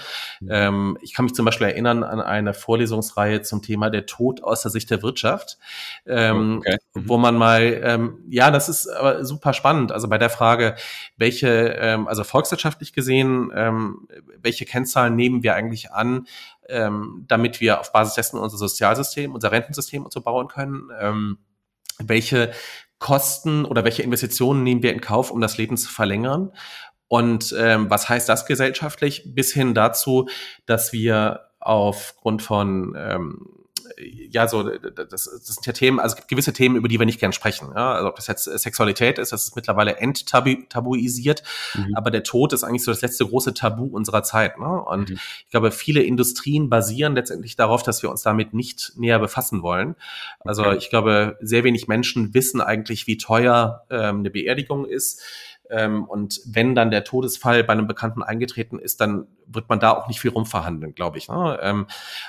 [0.49, 4.63] Ähm, ich kann mich zum Beispiel erinnern an eine Vorlesungsreihe zum Thema der Tod aus
[4.63, 5.59] der Sicht der Wirtschaft,
[6.07, 6.77] ähm, Okay.
[6.95, 7.09] Mhm.
[7.09, 9.91] wo man mal, ähm, ja, das ist aber super spannend.
[9.91, 10.77] Also bei der Frage,
[11.17, 11.49] welche,
[11.81, 14.07] ähm, also volkswirtschaftlich gesehen, ähm,
[14.41, 16.27] welche Kennzahlen nehmen wir eigentlich an,
[16.71, 20.91] ähm, damit wir auf Basis dessen unser Sozialsystem, unser Rentensystem und so bauen können.
[21.01, 21.39] Ähm,
[21.99, 22.53] welche
[22.99, 26.53] Kosten oder welche Investitionen nehmen wir in Kauf, um das Leben zu verlängern?
[27.09, 29.35] Und ähm, was heißt das gesellschaftlich?
[29.35, 30.29] Bis hin dazu,
[30.67, 33.60] dass wir aufgrund von ähm,
[34.31, 37.07] ja, so, das, das sind ja Themen, also es gibt gewisse Themen, über die wir
[37.07, 37.69] nicht gern sprechen.
[37.75, 37.95] Ja?
[37.95, 41.43] Also ob das jetzt Sexualität ist, das ist mittlerweile enttabuisiert,
[41.75, 41.95] Mhm.
[41.95, 44.59] aber der Tod ist eigentlich so das letzte große Tabu unserer Zeit.
[44.59, 44.67] Ne?
[44.83, 45.19] Und Mhm.
[45.45, 49.97] ich glaube, viele Industrien basieren letztendlich darauf, dass wir uns damit nicht näher befassen wollen.
[50.41, 50.77] Also Okay.
[50.77, 55.23] ich glaube, sehr wenig Menschen wissen eigentlich, wie teuer ähm, eine Beerdigung ist.
[55.71, 59.93] Ähm, und wenn dann der Todesfall bei einem Bekannten eingetreten ist, dann wird man da
[59.93, 61.29] auch nicht viel rumverhandeln, glaube ich.
[61.29, 61.59] Ne?
[61.63, 61.87] Ähm,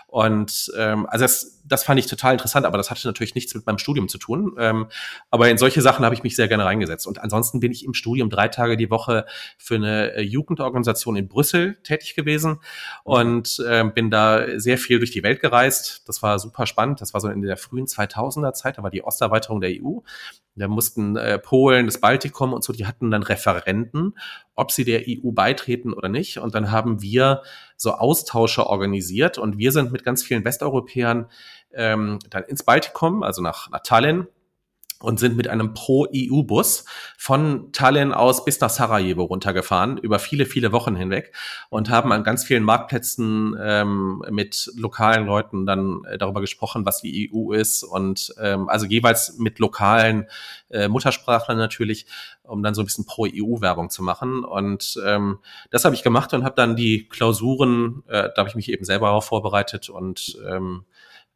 [0.07, 3.65] und ähm, also das, das fand ich total interessant, aber das hatte natürlich nichts mit
[3.65, 4.55] meinem Studium zu tun.
[4.57, 4.87] Ähm,
[5.29, 7.07] aber in solche Sachen habe ich mich sehr gerne reingesetzt.
[7.07, 9.25] Und ansonsten bin ich im Studium drei Tage die Woche
[9.57, 12.59] für eine äh, Jugendorganisation in Brüssel tätig gewesen
[13.03, 16.07] und ähm, bin da sehr viel durch die Welt gereist.
[16.07, 17.01] Das war super spannend.
[17.01, 19.99] Das war so in der frühen 2000er Zeit, da war die Osterweiterung der EU.
[20.55, 24.17] Da mussten äh, Polen, das Baltikum und so, die hatten dann Referenten,
[24.55, 26.39] ob sie der EU beitreten oder nicht.
[26.39, 27.41] Und dann haben wir
[27.77, 31.27] so Austausche organisiert und wir sind mit ganz vielen Westeuropäern
[31.73, 34.27] ähm, dann ins Baltikum, also nach, nach Tallinn,
[35.01, 36.85] und sind mit einem Pro-EU-Bus
[37.17, 41.33] von Tallinn aus bis nach Sarajevo runtergefahren, über viele, viele Wochen hinweg
[41.69, 47.01] und haben an ganz vielen Marktplätzen ähm, mit lokalen Leuten dann äh, darüber gesprochen, was
[47.01, 50.27] die EU ist und ähm, also jeweils mit lokalen
[50.69, 52.05] äh, Muttersprachlern natürlich,
[52.43, 54.43] um dann so ein bisschen Pro-EU-Werbung zu machen.
[54.43, 58.55] Und ähm, das habe ich gemacht und habe dann die Klausuren, äh, da habe ich
[58.55, 60.85] mich eben selber darauf vorbereitet und ähm,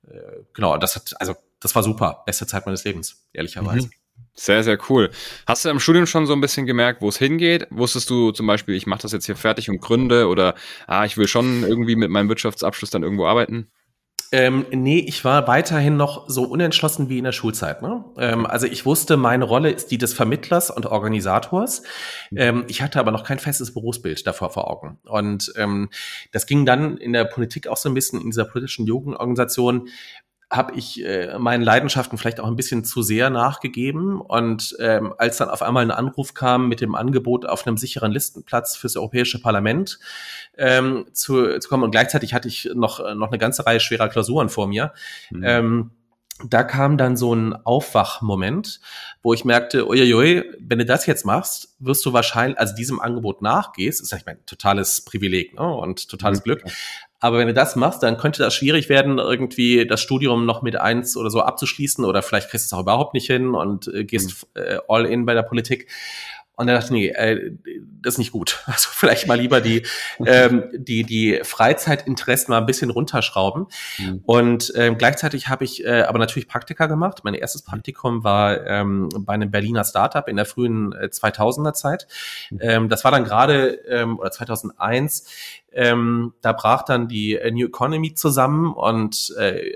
[0.10, 2.24] äh, genau, das hat, also das war super.
[2.26, 3.88] Beste Zeit meines Lebens, ehrlicherweise.
[3.88, 3.92] Mhm.
[4.34, 5.12] Sehr, sehr cool.
[5.48, 7.68] Hast du im Studium schon so ein bisschen gemerkt, wo es hingeht?
[7.70, 10.56] Wusstest du zum Beispiel, ich mache das jetzt hier fertig und gründe oder
[10.88, 13.72] ah, ich will schon irgendwie mit meinem Wirtschaftsabschluss dann irgendwo arbeiten?
[14.32, 17.82] Ähm, nee, ich war weiterhin noch so unentschlossen wie in der Schulzeit.
[17.82, 18.04] Ne?
[18.18, 21.84] Ähm, also ich wusste, meine Rolle ist die des Vermittlers und Organisators.
[22.36, 25.00] Ähm, ich hatte aber noch kein festes Berufsbild davor vor Augen.
[25.06, 25.90] Und ähm,
[26.32, 29.90] das ging dann in der Politik auch so ein bisschen, in dieser politischen Jugendorganisation,
[30.52, 34.22] habe ich äh, meinen Leidenschaften vielleicht auch ein bisschen zu sehr nachgegeben.
[34.22, 38.12] Und ähm, als dann auf einmal ein Anruf kam mit dem Angebot, auf einem sicheren
[38.12, 40.00] Listenplatz fürs Europäische Parlament
[40.58, 44.50] ähm, zu, zu kommen, und gleichzeitig hatte ich noch, noch eine ganze Reihe schwerer Klausuren
[44.50, 44.94] vor mir,
[45.32, 45.44] mhm.
[45.44, 45.92] ähm,
[46.44, 48.82] da kam dann so ein Aufwachmoment,
[49.24, 53.42] wo ich merkte, uiuiui, wenn du das jetzt machst, wirst du wahrscheinlich, also diesem Angebot
[53.42, 56.44] nachgehst, ist ja ich mein totales Privileg ne, und totales mhm.
[56.44, 56.64] Glück,
[57.26, 60.76] aber wenn du das machst, dann könnte das schwierig werden, irgendwie das Studium noch mit
[60.76, 64.04] eins oder so abzuschließen oder vielleicht kriegst du es auch überhaupt nicht hin und äh,
[64.04, 64.62] gehst mhm.
[64.62, 65.88] äh, all in bei der Politik.
[66.56, 67.52] Und er dachte, nee, äh,
[68.02, 68.64] das ist nicht gut.
[68.76, 69.86] Also vielleicht mal lieber die,
[70.26, 73.68] ähm, die, die Freizeitinteressen mal ein bisschen runterschrauben.
[73.98, 74.22] Mhm.
[74.26, 77.22] Und ähm, gleichzeitig habe ich äh, aber natürlich Praktika gemacht.
[77.24, 82.08] Mein erstes Praktikum war ähm, bei einem Berliner Startup in der frühen äh, 2000er Zeit.
[82.50, 82.60] Mhm.
[82.62, 85.26] Ähm, das war dann gerade, ähm, oder 2001,
[85.72, 89.72] ähm, da brach dann die äh, New Economy zusammen und äh,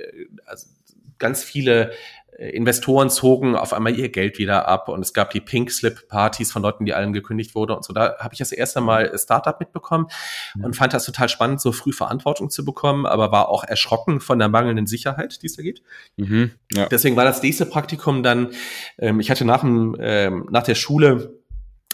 [0.45, 0.67] also
[1.19, 1.91] ganz viele
[2.39, 6.53] Investoren zogen auf einmal ihr Geld wieder ab und es gab die Pink Slip Partys
[6.53, 7.91] von Leuten, die allen gekündigt wurde und so.
[7.91, 10.07] Da habe ich das erste Mal Startup mitbekommen
[10.63, 14.39] und fand das total spannend, so früh Verantwortung zu bekommen, aber war auch erschrocken von
[14.39, 15.81] der mangelnden Sicherheit, die es da gibt.
[16.15, 16.87] Mhm, ja.
[16.87, 18.51] Deswegen war das nächste Praktikum dann,
[18.99, 21.39] ähm, ich hatte nach, dem, ähm, nach der Schule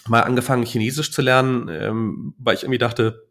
[0.08, 3.26] mal angefangen, Chinesisch zu lernen, ähm, weil ich irgendwie dachte,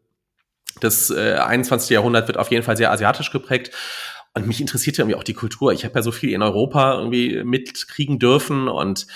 [0.81, 1.91] das äh, 21.
[1.91, 3.71] Jahrhundert wird auf jeden Fall sehr asiatisch geprägt.
[4.35, 5.71] Und mich interessiert ja irgendwie auch die Kultur.
[5.71, 9.07] Ich habe ja so viel in Europa irgendwie mitkriegen dürfen und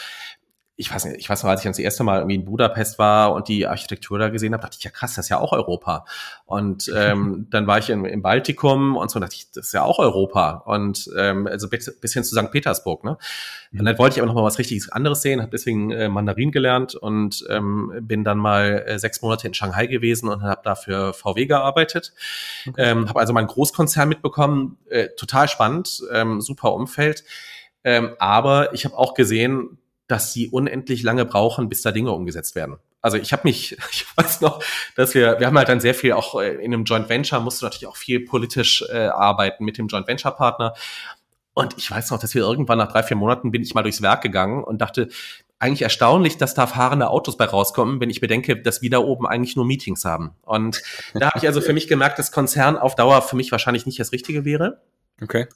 [0.80, 3.34] ich weiß nicht, ich weiß noch, als ich das erste Mal irgendwie in Budapest war
[3.34, 6.06] und die Architektur da gesehen habe, dachte ich, ja krass, das ist ja auch Europa.
[6.46, 9.84] Und ähm, dann war ich in, im Baltikum und so dachte ich, das ist ja
[9.84, 10.64] auch Europa.
[10.66, 12.50] Und ähm, also bis, hin zu St.
[12.50, 13.04] Petersburg.
[13.04, 13.18] Ne?
[13.74, 16.54] Und dann wollte ich aber noch mal was richtiges anderes sehen, habe deswegen äh, Mandarin
[16.54, 21.12] gelernt und ähm, bin dann mal äh, sechs Monate in Shanghai gewesen und habe dafür
[21.12, 22.14] VW gearbeitet.
[22.70, 22.90] Okay.
[22.90, 27.26] Ähm, habe also meinen Großkonzern mitbekommen, äh, total spannend, ähm, super Umfeld.
[27.84, 29.78] Ähm, aber ich habe auch gesehen,
[30.10, 32.78] dass sie unendlich lange brauchen, bis da Dinge umgesetzt werden.
[33.02, 34.62] Also ich habe mich, ich weiß noch,
[34.96, 37.62] dass wir, wir haben halt dann sehr viel auch äh, in einem Joint Venture, musst
[37.62, 40.74] du natürlich auch viel politisch äh, arbeiten mit dem Joint Venture Partner.
[41.54, 44.02] Und ich weiß noch, dass wir irgendwann nach drei, vier Monaten bin ich mal durchs
[44.02, 45.10] Werk gegangen und dachte,
[45.60, 49.28] eigentlich erstaunlich, dass da fahrende Autos bei rauskommen, wenn ich bedenke, dass wir da oben
[49.28, 50.32] eigentlich nur Meetings haben.
[50.44, 50.82] Und
[51.14, 54.00] da habe ich also für mich gemerkt, dass Konzern auf Dauer für mich wahrscheinlich nicht
[54.00, 54.82] das Richtige wäre.
[55.22, 55.48] Okay.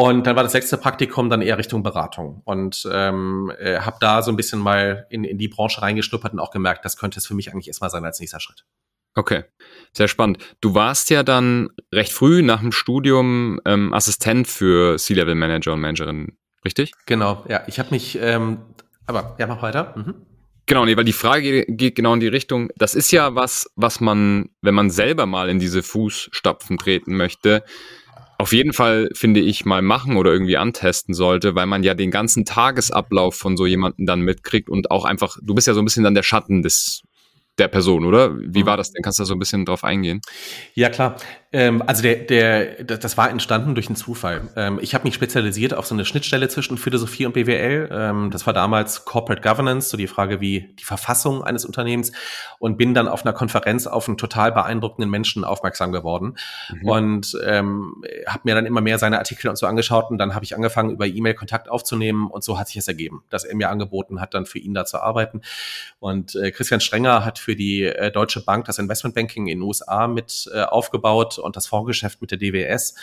[0.00, 4.22] Und dann war das sechste Praktikum dann eher Richtung Beratung und ähm, äh, habe da
[4.22, 7.26] so ein bisschen mal in, in die Branche reingeschnuppert und auch gemerkt, das könnte es
[7.26, 8.64] für mich eigentlich erstmal sein als nächster Schritt.
[9.16, 9.42] Okay,
[9.92, 10.38] sehr spannend.
[10.60, 15.80] Du warst ja dann recht früh nach dem Studium ähm, Assistent für C-Level Manager und
[15.80, 16.92] Managerin, richtig?
[17.06, 17.64] Genau, ja.
[17.66, 18.58] Ich habe mich, ähm,
[19.04, 19.94] aber ja, mach weiter.
[19.96, 20.14] Mhm.
[20.66, 22.70] Genau, nee, weil die Frage geht genau in die Richtung.
[22.76, 27.64] Das ist ja was, was man, wenn man selber mal in diese Fußstapfen treten möchte,
[28.38, 32.12] auf jeden Fall, finde ich, mal machen oder irgendwie antesten sollte, weil man ja den
[32.12, 35.84] ganzen Tagesablauf von so jemandem dann mitkriegt und auch einfach, du bist ja so ein
[35.84, 37.02] bisschen dann der Schatten des
[37.58, 38.38] der Person, oder?
[38.38, 38.66] Wie mhm.
[38.66, 39.02] war das denn?
[39.02, 40.20] Kannst du da so ein bisschen drauf eingehen?
[40.74, 41.16] Ja, klar.
[41.50, 44.48] Ähm, also der, der, das war entstanden durch einen Zufall.
[44.54, 47.88] Ähm, ich habe mich spezialisiert auf so eine Schnittstelle zwischen Philosophie und BWL.
[47.90, 52.12] Ähm, das war damals Corporate Governance, so die Frage, wie die Verfassung eines Unternehmens
[52.58, 56.36] und bin dann auf einer Konferenz auf einen total beeindruckenden Menschen aufmerksam geworden
[56.70, 56.88] mhm.
[56.88, 60.44] und ähm, habe mir dann immer mehr seine Artikel und so angeschaut und dann habe
[60.44, 63.70] ich angefangen, über E-Mail Kontakt aufzunehmen und so hat sich es ergeben, dass er mir
[63.70, 65.40] angeboten hat, dann für ihn da zu arbeiten.
[65.98, 70.08] Und äh, Christian Strenger hat für die äh, Deutsche Bank das Investmentbanking in den USA
[70.08, 72.94] mit äh, aufgebaut und das Fondsgeschäft mit der DWS.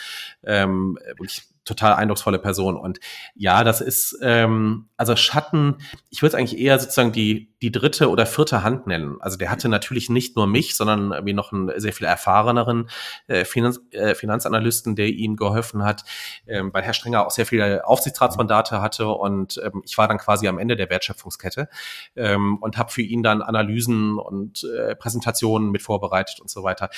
[0.44, 2.76] Ähm, wirklich total eindrucksvolle Person.
[2.76, 3.00] Und
[3.34, 5.76] ja, das ist, ähm, also Schatten,
[6.08, 9.16] ich würde es eigentlich eher sozusagen die, die dritte oder vierte Hand nennen.
[9.20, 12.88] Also der hatte natürlich nicht nur mich, sondern wie noch einen sehr viel erfahreneren
[13.26, 16.04] äh, Finanz, äh, Finanzanalysten, der ihm geholfen hat,
[16.46, 20.48] ähm, weil Herr Strenger auch sehr viele Aufsichtsratsmandate hatte und ähm, ich war dann quasi
[20.48, 21.68] am Ende der Wertschöpfungskette
[22.14, 26.90] ähm, und habe für ihn dann Analysen und äh, Präsentationen mit vorbereitet und so weiter.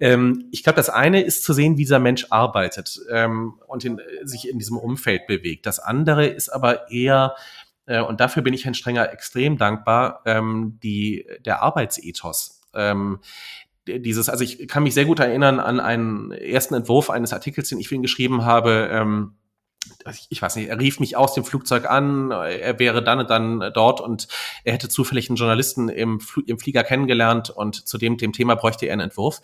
[0.00, 3.99] Ähm, ich glaube, das eine ist zu sehen, wie dieser Mensch arbeitet ähm, und in,
[4.22, 5.66] sich in diesem Umfeld bewegt.
[5.66, 7.34] Das andere ist aber eher,
[7.86, 12.60] äh, und dafür bin ich Herrn Strenger extrem dankbar, ähm, die, der Arbeitsethos.
[12.74, 13.20] Ähm,
[13.86, 17.80] dieses, also ich kann mich sehr gut erinnern an einen ersten Entwurf eines Artikels, den
[17.80, 18.88] ich für ihn geschrieben habe.
[18.92, 19.34] Ähm,
[20.28, 23.70] ich weiß nicht, er rief mich aus dem Flugzeug an, er wäre dann und dann
[23.72, 24.28] dort und
[24.62, 28.56] er hätte zufällig einen Journalisten im, Fl im Flieger kennengelernt und zu dem, dem Thema
[28.56, 29.40] bräuchte er einen Entwurf.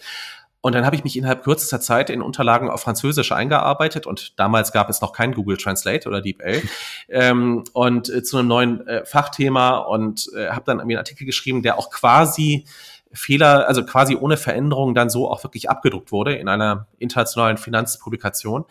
[0.66, 4.72] Und dann habe ich mich innerhalb kürzester Zeit in Unterlagen auf Französisch eingearbeitet und damals
[4.72, 6.60] gab es noch kein Google Translate oder DeepL
[7.08, 11.62] ähm, und äh, zu einem neuen äh, Fachthema und äh, habe dann einen Artikel geschrieben,
[11.62, 12.64] der auch quasi
[13.12, 18.64] Fehler, also quasi ohne Veränderung dann so auch wirklich abgedruckt wurde in einer internationalen Finanzpublikation.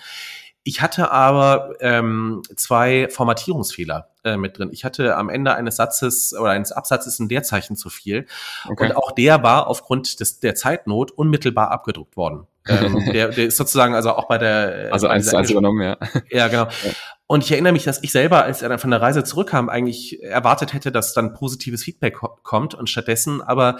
[0.67, 4.69] Ich hatte aber ähm, zwei Formatierungsfehler äh, mit drin.
[4.71, 8.25] Ich hatte am Ende eines Satzes oder eines Absatzes ein Leerzeichen zu viel.
[8.67, 8.87] Okay.
[8.87, 12.47] Und auch der war aufgrund des, der Zeitnot unmittelbar abgedruckt worden.
[12.67, 15.97] ähm, der, der ist sozusagen also auch bei der also eins zu eins übernommen, ja.
[16.31, 16.63] Ja, genau.
[16.63, 16.91] Ja.
[17.27, 20.23] Und ich erinnere mich, dass ich selber, als er dann von der Reise zurückkam, eigentlich
[20.23, 23.77] erwartet hätte, dass dann positives Feedback kommt und stattdessen aber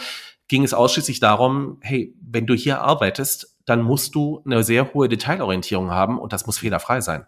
[0.48, 5.10] ging es ausschließlich darum, hey, wenn du hier arbeitest, dann musst du eine sehr hohe
[5.10, 7.26] Detailorientierung haben und das muss fehlerfrei sein.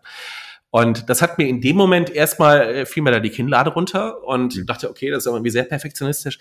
[0.70, 4.24] Und das hat mir in dem Moment erstmal äh, fiel mir da die Kinnlade runter
[4.26, 4.66] und mhm.
[4.66, 6.40] dachte, okay, das ist irgendwie sehr perfektionistisch.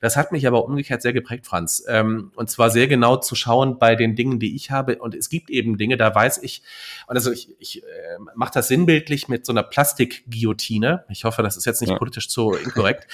[0.00, 1.84] Das hat mich aber umgekehrt sehr geprägt, Franz.
[1.88, 4.96] Ähm, und zwar sehr genau zu schauen bei den Dingen, die ich habe.
[4.96, 6.62] Und es gibt eben Dinge, da weiß ich,
[7.06, 7.86] und also ich, ich äh,
[8.34, 11.04] mache das sinnbildlich mit so einer Plastikguillotine.
[11.08, 11.98] Ich hoffe, das ist jetzt nicht ja.
[11.98, 13.06] politisch so inkorrekt.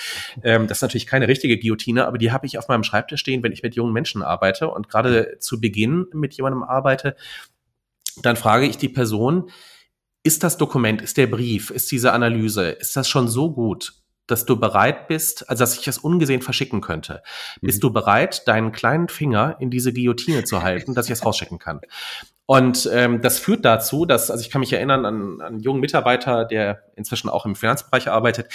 [0.42, 3.42] ähm, das ist natürlich keine richtige Guillotine, aber die habe ich auf meinem Schreibtisch stehen,
[3.42, 7.16] wenn ich mit jungen Menschen arbeite und gerade zu Beginn mit jemandem arbeite,
[8.22, 9.50] dann frage ich die Person,
[10.24, 13.92] ist das Dokument, ist der Brief, ist diese Analyse, ist das schon so gut,
[14.26, 17.22] dass du bereit bist, also dass ich das ungesehen verschicken könnte?
[17.60, 17.82] Bist mhm.
[17.82, 21.80] du bereit, deinen kleinen Finger in diese Guillotine zu halten, dass ich es rausschicken kann?
[22.46, 25.80] Und ähm, das führt dazu, dass, also ich kann mich erinnern an, an einen jungen
[25.80, 28.48] Mitarbeiter, der inzwischen auch im Finanzbereich arbeitet,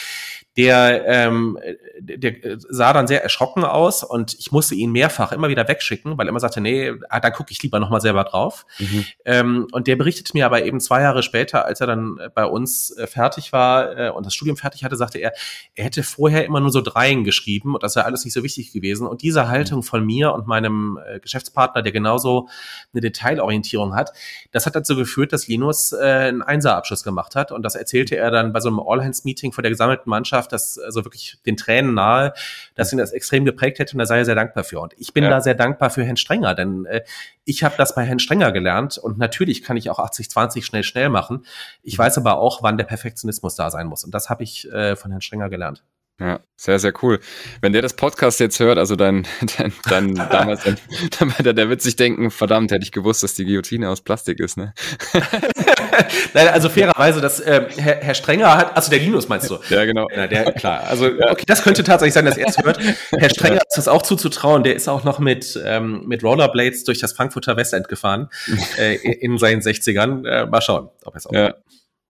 [0.58, 1.58] der, ähm,
[2.00, 6.18] der, der sah dann sehr erschrocken aus und ich musste ihn mehrfach immer wieder wegschicken,
[6.18, 8.66] weil er immer sagte, nee, ah, da gucke ich lieber nochmal selber drauf.
[8.78, 9.06] Mhm.
[9.26, 12.92] Ähm, und der berichtet mir aber eben zwei Jahre später, als er dann bei uns
[12.92, 15.34] äh, fertig war äh, und das Studium fertig hatte, sagte er,
[15.76, 18.72] er hätte vorher immer nur so Dreien geschrieben und das wäre alles nicht so wichtig
[18.72, 19.08] gewesen.
[19.08, 22.50] Und diese Haltung von mir und meinem äh, Geschäftspartner, der genauso
[22.94, 24.12] eine Detailorientierung hat,
[24.52, 28.32] das hat dazu geführt, dass Linus äh, einen Einserabschluss gemacht hat und das erzählte er
[28.32, 32.34] dann bei so einem All-Hands-Meeting vor der gesammelten Mannschaft das also wirklich den Tränen nahe,
[32.76, 34.80] dass ihn das extrem geprägt hätte und da sei er sehr dankbar für.
[34.80, 35.30] Und ich bin ja.
[35.30, 37.04] da sehr dankbar für Herrn Strenger, denn äh,
[37.46, 41.10] ich habe das bei Herrn Strenger gelernt und natürlich kann ich auch 80-20 schnell schnell
[41.10, 41.46] machen.
[41.84, 44.96] Ich weiß aber auch, wann der Perfektionismus da sein muss und das habe ich äh,
[44.96, 45.84] von Herrn Strenger gelernt.
[46.20, 47.22] Ja, sehr, sehr cool.
[47.62, 49.26] Wenn der das Podcast jetzt hört, also dein,
[49.58, 50.78] dein, dein damals, dann,
[51.18, 54.58] dann, der wird sich denken, verdammt, hätte ich gewusst, dass die Guillotine aus Plastik ist,
[54.58, 54.74] ne?
[56.34, 59.60] Nein, also fairerweise, dass äh, Herr, Herr Strenger hat, also der Linus meinst du?
[59.70, 60.08] Ja, genau.
[60.14, 60.84] Ja, der, klar.
[60.84, 62.80] Also, okay, das könnte tatsächlich sein, dass er es hört.
[63.12, 63.62] Herr Strenger ja.
[63.68, 64.64] ist das auch zuzutrauen.
[64.64, 68.30] Der ist auch noch mit, ähm, mit Rollerblades durch das Frankfurter Westend gefahren,
[68.78, 70.28] äh, in seinen 60ern.
[70.28, 71.54] Äh, mal schauen, ob er es auch ja.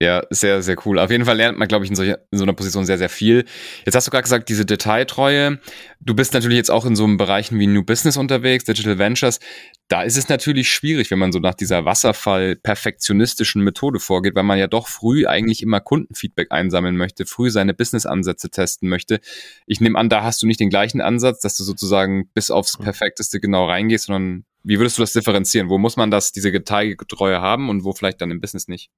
[0.02, 0.98] Ja, sehr, sehr cool.
[0.98, 3.10] Auf jeden Fall lernt man, glaube ich, in, solche, in so einer Position sehr, sehr
[3.10, 3.44] viel.
[3.84, 5.60] Jetzt hast du gerade gesagt, diese Detailtreue.
[6.00, 9.40] Du bist natürlich jetzt auch in so einem Bereichen wie New Business unterwegs, Digital Ventures.
[9.88, 14.58] Da ist es natürlich schwierig, wenn man so nach dieser Wasserfall-perfektionistischen Methode vorgeht, weil man
[14.58, 19.20] ja doch früh eigentlich immer Kundenfeedback einsammeln möchte, früh seine Business-Ansätze testen möchte.
[19.66, 22.78] Ich nehme an, da hast du nicht den gleichen Ansatz, dass du sozusagen bis aufs
[22.78, 22.84] mhm.
[22.84, 25.68] Perfekteste genau reingehst, sondern wie würdest du das differenzieren?
[25.68, 28.90] Wo muss man das, diese Detailtreue haben und wo vielleicht dann im Business nicht?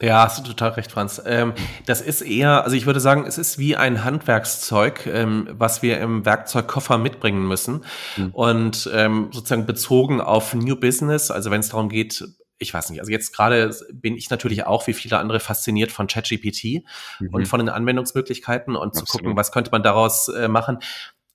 [0.00, 1.22] Ja, hast du total recht, Franz.
[1.24, 1.54] Ähm,
[1.86, 6.00] das ist eher, also ich würde sagen, es ist wie ein Handwerkszeug, ähm, was wir
[6.00, 7.82] im Werkzeugkoffer mitbringen müssen.
[8.18, 8.30] Mhm.
[8.32, 12.24] Und ähm, sozusagen bezogen auf New Business, also wenn es darum geht,
[12.58, 16.08] ich weiß nicht, also jetzt gerade bin ich natürlich auch wie viele andere fasziniert von
[16.08, 16.84] ChatGPT
[17.20, 17.28] mhm.
[17.32, 19.08] und von den Anwendungsmöglichkeiten und Absolut.
[19.08, 20.78] zu gucken, was könnte man daraus äh, machen.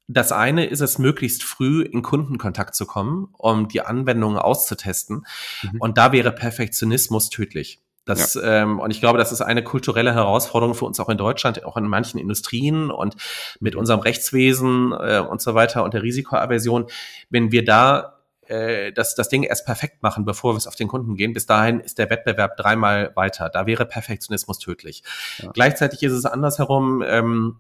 [0.08, 5.26] Das eine ist es, möglichst früh in Kundenkontakt zu kommen, um die Anwendungen auszutesten.
[5.64, 5.82] Mhm.
[5.82, 7.81] Und da wäre Perfektionismus tödlich.
[8.06, 8.64] Das, ja.
[8.64, 11.78] ähm, und ich glaube, das ist eine kulturelle Herausforderung für uns auch in Deutschland, auch
[11.78, 13.16] in manchen Industrien und
[13.60, 16.88] mit unserem Rechtswesen äh, und so weiter und der Risikoaversion.
[17.30, 18.22] Wenn wir da
[18.52, 21.34] äh, das, das Ding erst perfekt machen, bevor wir es auf den Kunden gehen.
[21.34, 23.50] Bis dahin ist der Wettbewerb dreimal weiter.
[23.50, 25.04] Da wäre Perfektionismus tödlich.
[25.38, 25.52] Ja.
[25.52, 27.04] Gleichzeitig ist es andersherum.
[27.06, 27.58] Ähm,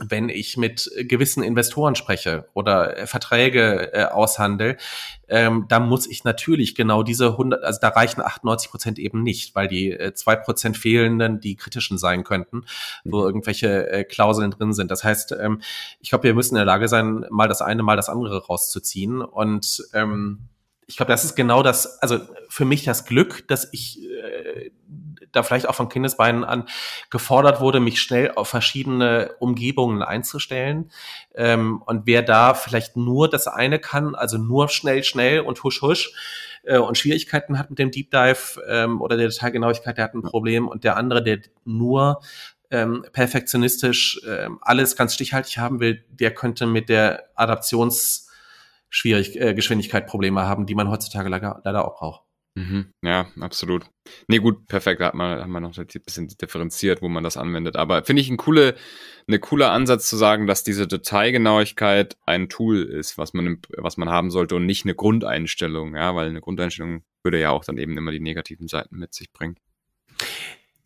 [0.00, 4.76] wenn ich mit gewissen Investoren spreche oder äh, Verträge äh, aushandel,
[5.28, 9.54] ähm, da muss ich natürlich genau diese 100, also da reichen 98 Prozent eben nicht,
[9.54, 12.64] weil die äh, zwei äh, Prozent fehlenden die kritischen sein könnten,
[13.04, 13.26] wo mhm.
[13.26, 14.90] irgendwelche äh, Klauseln drin sind.
[14.90, 15.60] Das heißt, ähm,
[16.00, 19.22] ich glaube, wir müssen in der Lage sein, mal das eine, mal das andere rauszuziehen
[19.22, 20.48] und ähm,
[20.86, 22.18] ich glaube, das ist genau das, also
[22.48, 24.70] für mich das Glück, dass ich äh,
[25.34, 26.66] da vielleicht auch von Kindesbeinen an
[27.10, 30.90] gefordert wurde, mich schnell auf verschiedene Umgebungen einzustellen.
[31.34, 35.82] Ähm, und wer da vielleicht nur das eine kann, also nur schnell, schnell und husch,
[35.82, 36.12] husch,
[36.64, 40.22] äh, und Schwierigkeiten hat mit dem Deep Dive ähm, oder der Detailgenauigkeit, der hat ein
[40.22, 40.68] Problem.
[40.68, 42.20] Und der andere, der nur
[42.70, 50.06] ähm, perfektionistisch ähm, alles ganz stichhaltig haben will, der könnte mit der Adaptionsschwierig äh, Geschwindigkeit
[50.06, 52.22] Probleme haben, die man heutzutage leider, leider auch braucht.
[52.56, 52.92] Mhm.
[53.02, 53.86] Ja, absolut.
[54.28, 55.00] Nee, gut, perfekt.
[55.00, 57.74] Da hat man, hat man noch ein bisschen differenziert, wo man das anwendet.
[57.76, 58.76] Aber finde ich ein coole,
[59.26, 64.08] eine cooler Ansatz zu sagen, dass diese Detailgenauigkeit ein Tool ist, was man, was man
[64.08, 65.96] haben sollte und nicht eine Grundeinstellung.
[65.96, 69.32] Ja, weil eine Grundeinstellung würde ja auch dann eben immer die negativen Seiten mit sich
[69.32, 69.56] bringen.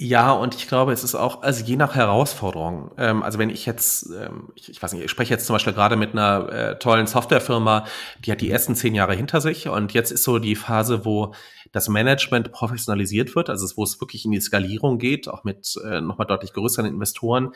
[0.00, 2.92] Ja, und ich glaube, es ist auch, also je nach Herausforderung.
[2.98, 5.72] Ähm, also wenn ich jetzt, ähm, ich, ich, weiß nicht, ich spreche jetzt zum Beispiel
[5.72, 7.84] gerade mit einer äh, tollen Softwarefirma,
[8.24, 11.34] die hat die ersten zehn Jahre hinter sich und jetzt ist so die Phase, wo
[11.72, 16.00] das Management professionalisiert wird, also wo es wirklich in die Skalierung geht, auch mit äh,
[16.00, 17.52] nochmal deutlich größeren Investoren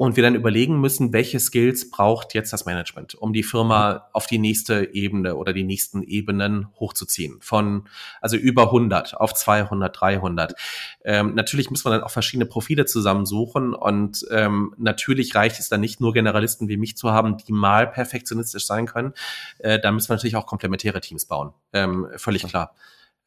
[0.00, 4.26] und wir dann überlegen müssen, welche Skills braucht jetzt das Management, um die Firma auf
[4.26, 7.36] die nächste Ebene oder die nächsten Ebenen hochzuziehen.
[7.42, 7.86] Von,
[8.22, 10.54] also über 100 auf 200, 300.
[11.04, 15.82] Ähm, natürlich muss man dann auch verschiedene Profile zusammensuchen und ähm, natürlich reicht es dann
[15.82, 19.12] nicht nur Generalisten wie mich zu haben, die mal perfektionistisch sein können.
[19.58, 21.52] Äh, da müssen wir natürlich auch komplementäre Teams bauen.
[21.74, 22.74] Ähm, völlig klar.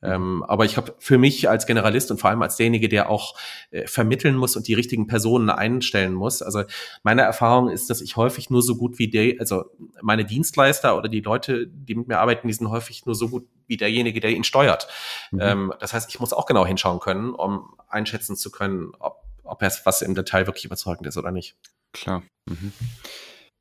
[0.03, 3.35] Ähm, aber ich habe für mich als Generalist und vor allem als derjenige, der auch
[3.71, 6.41] äh, vermitteln muss und die richtigen Personen einstellen muss.
[6.41, 6.63] Also
[7.03, 9.65] meine Erfahrung ist, dass ich häufig nur so gut wie der, also
[10.01, 13.47] meine Dienstleister oder die Leute, die mit mir arbeiten, die sind häufig nur so gut
[13.67, 14.87] wie derjenige, der ihn steuert.
[15.31, 15.39] Mhm.
[15.41, 19.61] Ähm, das heißt, ich muss auch genau hinschauen können, um einschätzen zu können, ob, ob
[19.61, 21.55] es was im Detail wirklich überzeugend ist oder nicht.
[21.93, 22.23] Klar.
[22.49, 22.73] Mhm.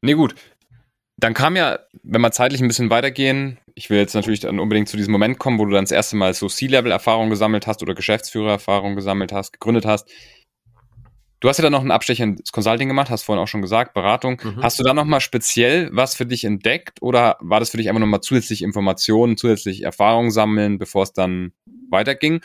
[0.05, 0.35] Nee, gut.
[1.23, 4.89] Dann kam ja, wenn wir zeitlich ein bisschen weitergehen, ich will jetzt natürlich dann unbedingt
[4.89, 7.95] zu diesem Moment kommen, wo du dann das erste Mal so C-Level-Erfahrung gesammelt hast oder
[7.95, 10.11] Geschäftsführer-Erfahrung gesammelt hast, gegründet hast.
[11.39, 13.95] Du hast ja dann noch einen Abstecher ins Consulting gemacht, hast vorhin auch schon gesagt,
[13.95, 14.41] Beratung.
[14.43, 14.65] Mhm.
[14.65, 18.01] Hast du da nochmal speziell was für dich entdeckt oder war das für dich einfach
[18.01, 21.53] nochmal zusätzlich Informationen, zusätzlich Erfahrung sammeln, bevor es dann
[21.89, 22.43] weiterging?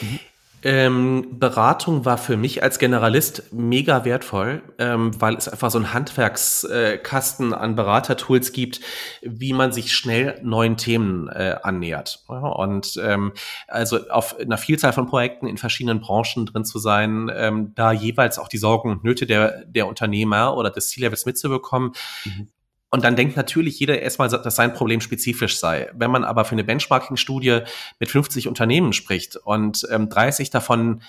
[0.00, 0.20] Mhm.
[0.68, 5.94] Ähm, Beratung war für mich als Generalist mega wertvoll, ähm, weil es einfach so ein
[5.94, 8.80] Handwerkskasten äh, an Beratertools gibt,
[9.22, 12.24] wie man sich schnell neuen Themen äh, annähert.
[12.26, 13.32] Und ähm,
[13.68, 18.40] also auf einer Vielzahl von Projekten in verschiedenen Branchen drin zu sein, ähm, da jeweils
[18.40, 21.92] auch die Sorgen und Nöte der, der Unternehmer oder des C-Levels mitzubekommen,
[22.24, 22.48] mhm.
[22.96, 25.90] Und dann denkt natürlich jeder erstmal, dass sein Problem spezifisch sei.
[25.92, 27.60] Wenn man aber für eine Benchmarking-Studie
[27.98, 31.02] mit 50 Unternehmen spricht und ähm, 30 davon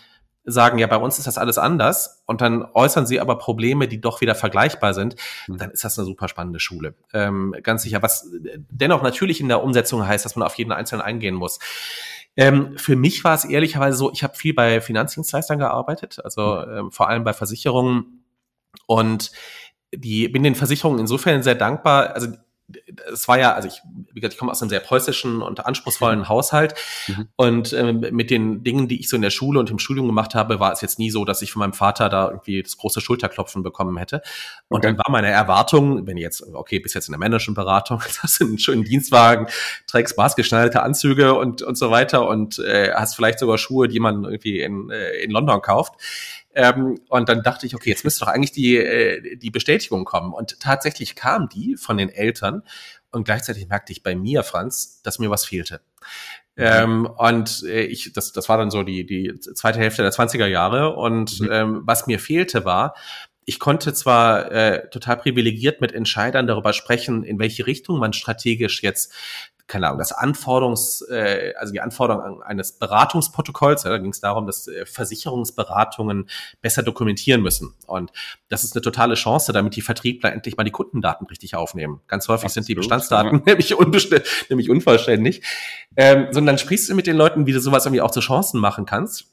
[0.43, 4.01] sagen, ja, bei uns ist das alles anders und dann äußern sie aber Probleme, die
[4.01, 5.15] doch wieder vergleichbar sind,
[5.47, 5.59] mhm.
[5.59, 6.93] dann ist das eine super spannende Schule.
[7.13, 8.01] Ähm, ganz sicher.
[8.01, 8.29] Was
[8.69, 11.57] dennoch natürlich in der Umsetzung heißt, dass man auf jeden Einzelnen eingehen muss.
[12.35, 16.77] Ähm, für mich war es ehrlicherweise so, ich habe viel bei Finanzdienstleistern gearbeitet, also mhm.
[16.77, 18.25] ähm, vor allem bei Versicherungen
[18.87, 19.31] und
[19.93, 22.13] die bin den Versicherungen insofern sehr dankbar.
[22.13, 22.27] Also
[23.11, 23.81] es war ja, also ich,
[24.11, 26.29] wie gesagt, ich komme aus einem sehr preußischen und anspruchsvollen mhm.
[26.29, 26.75] Haushalt
[27.07, 27.27] mhm.
[27.37, 30.35] und ähm, mit den Dingen, die ich so in der Schule und im Studium gemacht
[30.35, 32.99] habe, war es jetzt nie so, dass ich von meinem Vater da irgendwie das große
[32.99, 34.21] Schulterklopfen bekommen hätte.
[34.67, 34.87] Und okay.
[34.87, 38.59] dann war meine Erwartung, wenn jetzt, okay, bis jetzt in der Managementberatung, hast du einen
[38.59, 39.47] schönen Dienstwagen,
[39.87, 44.25] trägst maßgeschneiderte Anzüge und, und so weiter und äh, hast vielleicht sogar Schuhe, die man
[44.25, 45.93] irgendwie in, äh, in London kauft.
[46.53, 50.33] Ähm, und dann dachte ich, okay, jetzt müsste doch eigentlich die, äh, die Bestätigung kommen.
[50.33, 52.63] Und tatsächlich kam die von den Eltern.
[53.11, 55.81] Und gleichzeitig merkte ich bei mir, Franz, dass mir was fehlte.
[56.57, 60.47] Ähm, und äh, ich, das, das war dann so die, die zweite Hälfte der 20er
[60.47, 60.95] Jahre.
[60.95, 61.49] Und mhm.
[61.51, 62.95] ähm, was mir fehlte war,
[63.45, 68.83] ich konnte zwar äh, total privilegiert mit Entscheidern darüber sprechen, in welche Richtung man strategisch
[68.83, 69.13] jetzt
[69.67, 74.45] keine Ahnung, das Anforderungs, äh, also die Anforderung eines Beratungsprotokolls, ja, da ging es darum,
[74.45, 76.29] dass äh, Versicherungsberatungen
[76.61, 77.73] besser dokumentieren müssen.
[77.85, 78.11] Und
[78.49, 82.01] das ist eine totale Chance, damit die Vertriebler endlich mal die Kundendaten richtig aufnehmen.
[82.07, 83.43] Ganz häufig Absolut, sind die Bestandsdaten ja.
[83.45, 83.75] nämlich,
[84.49, 85.43] nämlich unvollständig.
[85.95, 88.85] Ähm, sondern sprichst du mit den Leuten, wie du sowas irgendwie auch zu Chancen machen
[88.85, 89.27] kannst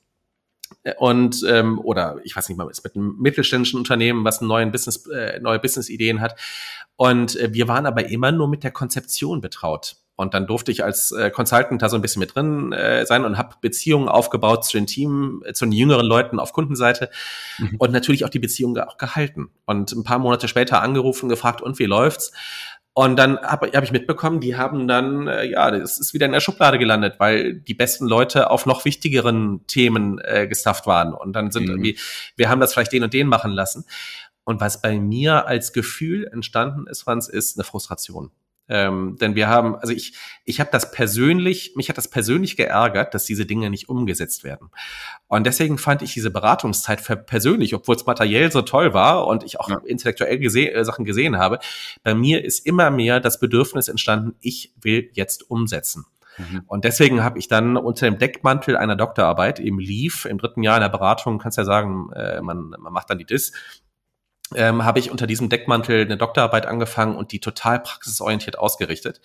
[0.99, 4.73] und ähm, oder ich weiß nicht mal, ist mit einem mittelständischen Unternehmen, was einen neuen
[4.73, 6.39] Business, äh, neue Business-Ideen hat.
[6.97, 9.97] Und äh, wir waren aber immer nur mit der Konzeption betraut.
[10.17, 13.25] Und dann durfte ich als äh, Consultant da so ein bisschen mit drin äh, sein
[13.25, 17.11] und habe Beziehungen aufgebaut zu den Team, äh, zu den jüngeren Leuten auf Kundenseite
[17.59, 17.77] mhm.
[17.79, 19.51] und natürlich auch die Beziehungen auch gehalten.
[19.65, 22.33] Und ein paar Monate später angerufen, gefragt, und wie läuft's?
[22.97, 26.33] Und dann habe hab ich mitbekommen, die haben dann, äh, ja, das ist wieder in
[26.33, 31.13] der Schublade gelandet, weil die besten Leute auf noch wichtigeren Themen äh, gestafft waren.
[31.13, 31.71] Und dann sind mhm.
[31.71, 31.99] irgendwie,
[32.37, 33.85] wir haben das vielleicht den und den machen lassen.
[34.45, 38.31] Und was bei mir als Gefühl entstanden ist, Franz, ist eine Frustration.
[38.69, 43.13] Ähm, denn wir haben, also ich, ich habe das persönlich, mich hat das persönlich geärgert,
[43.13, 44.71] dass diese Dinge nicht umgesetzt werden.
[45.27, 49.45] Und deswegen fand ich diese Beratungszeit für persönlich, obwohl es materiell so toll war und
[49.45, 49.81] ich auch ja.
[49.85, 51.59] intellektuell gese äh, Sachen gesehen habe,
[52.03, 56.07] bei mir ist immer mehr das Bedürfnis entstanden, ich will jetzt umsetzen.
[56.39, 56.63] Mhm.
[56.67, 60.77] Und deswegen habe ich dann unter dem Deckmantel einer Doktorarbeit im Lief, im dritten Jahr
[60.77, 63.53] in der Beratung, kannst ja sagen, äh, man, man macht dann die DIS,
[64.55, 69.21] ähm, habe ich unter diesem Deckmantel eine Doktorarbeit angefangen und die total praxisorientiert ausgerichtet.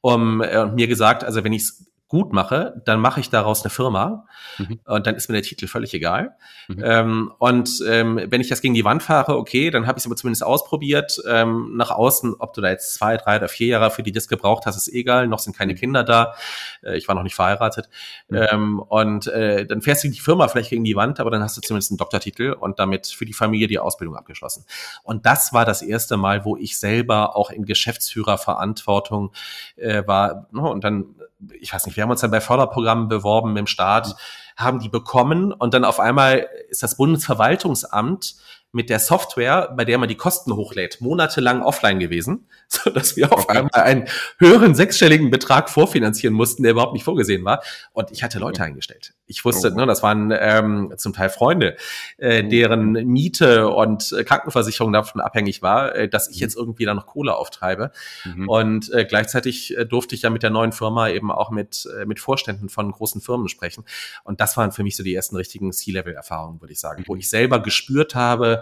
[0.00, 3.62] Um, äh, und mir gesagt, also wenn ich es gut mache, dann mache ich daraus
[3.62, 4.80] eine Firma mhm.
[4.86, 6.36] und dann ist mir der Titel völlig egal.
[6.68, 6.82] Mhm.
[6.82, 10.06] Ähm, und ähm, wenn ich das gegen die Wand fahre, okay, dann habe ich es
[10.06, 11.20] aber zumindest ausprobiert.
[11.28, 14.30] Ähm, nach außen, ob du da jetzt zwei, drei oder vier Jahre für die Disc
[14.30, 15.28] gebraucht hast, ist egal.
[15.28, 15.76] Noch sind keine mhm.
[15.76, 16.34] Kinder da.
[16.82, 17.90] Äh, ich war noch nicht verheiratet.
[18.28, 18.36] Mhm.
[18.50, 21.58] Ähm, und äh, dann fährst du die Firma vielleicht gegen die Wand, aber dann hast
[21.58, 24.64] du zumindest einen Doktortitel und damit für die Familie die Ausbildung abgeschlossen.
[25.02, 29.32] Und das war das erste Mal, wo ich selber auch in Geschäftsführerverantwortung
[29.76, 30.48] äh, war.
[30.52, 31.14] Und dann
[31.60, 34.16] ich weiß nicht, wir haben uns dann bei Förderprogrammen beworben dem Staat,
[34.56, 38.36] haben die bekommen und dann auf einmal ist das Bundesverwaltungsamt
[38.72, 43.32] mit der Software, bei der man die Kosten hochlädt, monatelang offline gewesen, so dass wir
[43.32, 44.08] auf einmal einen
[44.38, 47.62] höheren sechsstelligen Betrag vorfinanzieren mussten, der überhaupt nicht vorgesehen war.
[47.92, 49.14] Und ich hatte Leute eingestellt.
[49.26, 49.76] Ich wusste, oh.
[49.76, 51.76] ne, das waren ähm, zum Teil Freunde,
[52.18, 52.48] äh, oh.
[52.48, 56.42] deren Miete und äh, Krankenversicherung davon abhängig war, äh, dass ich mhm.
[56.42, 57.90] jetzt irgendwie da noch Kohle auftreibe.
[58.24, 58.48] Mhm.
[58.48, 62.04] Und äh, gleichzeitig äh, durfte ich ja mit der neuen Firma eben auch mit, äh,
[62.04, 63.84] mit Vorständen von großen Firmen sprechen.
[64.24, 67.08] Und das waren für mich so die ersten richtigen C-Level-Erfahrungen, würde ich sagen, mhm.
[67.08, 68.57] wo ich selber gespürt habe,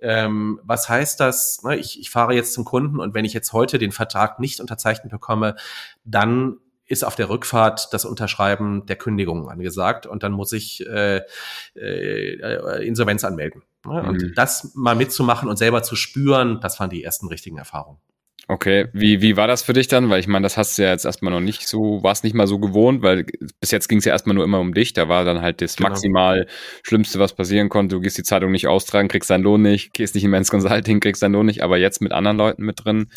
[0.00, 1.62] ähm, was heißt das?
[1.62, 4.60] Ne, ich, ich fahre jetzt zum Kunden und wenn ich jetzt heute den Vertrag nicht
[4.60, 5.56] unterzeichnet bekomme,
[6.04, 6.58] dann
[6.90, 11.22] ist auf der Rückfahrt das Unterschreiben der Kündigung angesagt und dann muss ich äh,
[11.76, 13.62] äh, Insolvenz anmelden.
[13.86, 14.02] Ne?
[14.02, 14.32] Und mhm.
[14.34, 18.00] das mal mitzumachen und selber zu spüren, das waren die ersten richtigen Erfahrungen.
[18.48, 20.10] Okay, wie, wie war das für dich dann?
[20.10, 22.46] Weil ich meine, das hast du ja jetzt erstmal noch nicht so, warst nicht mal
[22.46, 23.24] so gewohnt, weil
[23.60, 24.92] bis jetzt ging es ja erstmal nur immer um dich.
[24.92, 25.90] Da war dann halt das genau.
[25.90, 26.46] maximal
[26.82, 27.96] Schlimmste, was passieren konnte.
[27.96, 31.00] Du gehst die Zeitung nicht austragen, kriegst deinen Lohn nicht, gehst nicht in Men's Consulting,
[31.00, 31.62] kriegst deinen Lohn nicht.
[31.62, 33.10] Aber jetzt mit anderen Leuten mit drin,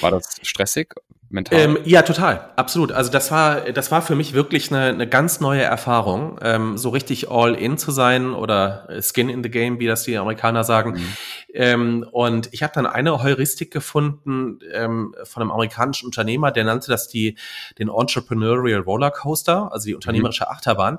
[0.00, 0.94] war das stressig?
[1.30, 1.58] Mental?
[1.58, 2.92] Ähm, ja, total, absolut.
[2.92, 6.88] Also das war, das war für mich wirklich eine, eine ganz neue Erfahrung, ähm, so
[6.90, 10.92] richtig all in zu sein oder Skin in the Game, wie das die Amerikaner sagen.
[10.92, 11.16] Mhm.
[11.54, 16.90] Ähm, und ich habe dann eine Heuristik gefunden ähm, von einem amerikanischen Unternehmer, der nannte
[16.90, 17.36] das die
[17.78, 20.50] den Entrepreneurial Rollercoaster, also die unternehmerische mhm.
[20.50, 20.98] Achterbahn.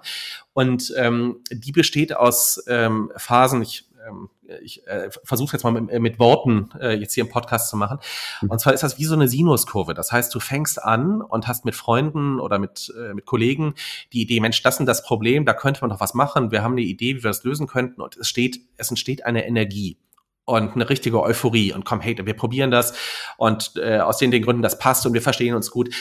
[0.53, 3.61] Und ähm, die besteht aus ähm, Phasen.
[3.61, 4.29] Ich ähm,
[4.61, 7.77] ich äh, versuche jetzt mal mit, äh, mit Worten äh, jetzt hier im Podcast zu
[7.77, 7.99] machen.
[8.41, 8.51] Mhm.
[8.51, 9.93] Und zwar ist das wie so eine Sinuskurve.
[9.93, 13.75] Das heißt, du fängst an und hast mit Freunden oder mit, äh, mit Kollegen
[14.13, 16.51] die Idee, Mensch, das ist das Problem, da könnte man doch was machen.
[16.51, 18.01] Wir haben eine Idee, wie wir das lösen könnten.
[18.01, 19.97] Und es steht, es entsteht eine Energie
[20.45, 22.93] und eine richtige Euphorie und komm, hey, wir probieren das
[23.37, 25.93] und äh, aus den, den Gründen, das passt und wir verstehen uns gut.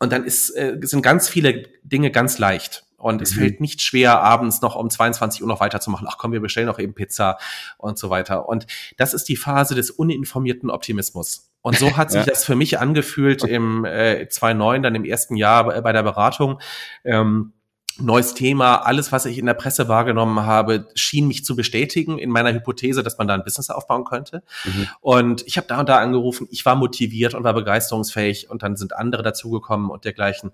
[0.00, 2.83] Und dann ist, äh, sind ganz viele Dinge ganz leicht.
[3.04, 3.22] Und mhm.
[3.22, 6.06] es fällt nicht schwer, abends noch um 22 Uhr noch weiterzumachen.
[6.10, 7.36] Ach komm, wir bestellen noch eben Pizza
[7.76, 8.48] und so weiter.
[8.48, 11.52] Und das ist die Phase des uninformierten Optimismus.
[11.60, 12.32] Und so hat sich ja.
[12.32, 16.60] das für mich angefühlt im äh, 2009, dann im ersten Jahr bei der Beratung.
[17.04, 17.52] Ähm,
[17.98, 22.30] neues Thema, alles, was ich in der Presse wahrgenommen habe, schien mich zu bestätigen in
[22.30, 24.42] meiner Hypothese, dass man da ein Business aufbauen könnte.
[24.64, 24.88] Mhm.
[25.00, 28.76] Und ich habe da und da angerufen, ich war motiviert und war begeisterungsfähig und dann
[28.76, 30.52] sind andere dazugekommen und dergleichen.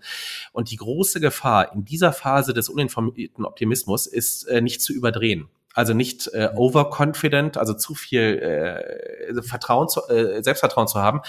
[0.53, 5.49] Und die große Gefahr in dieser Phase des uninformierten Optimismus ist äh, nicht zu überdrehen.
[5.73, 11.21] Also nicht äh, overconfident, also zu viel äh, Vertrauen zu, äh, Selbstvertrauen zu haben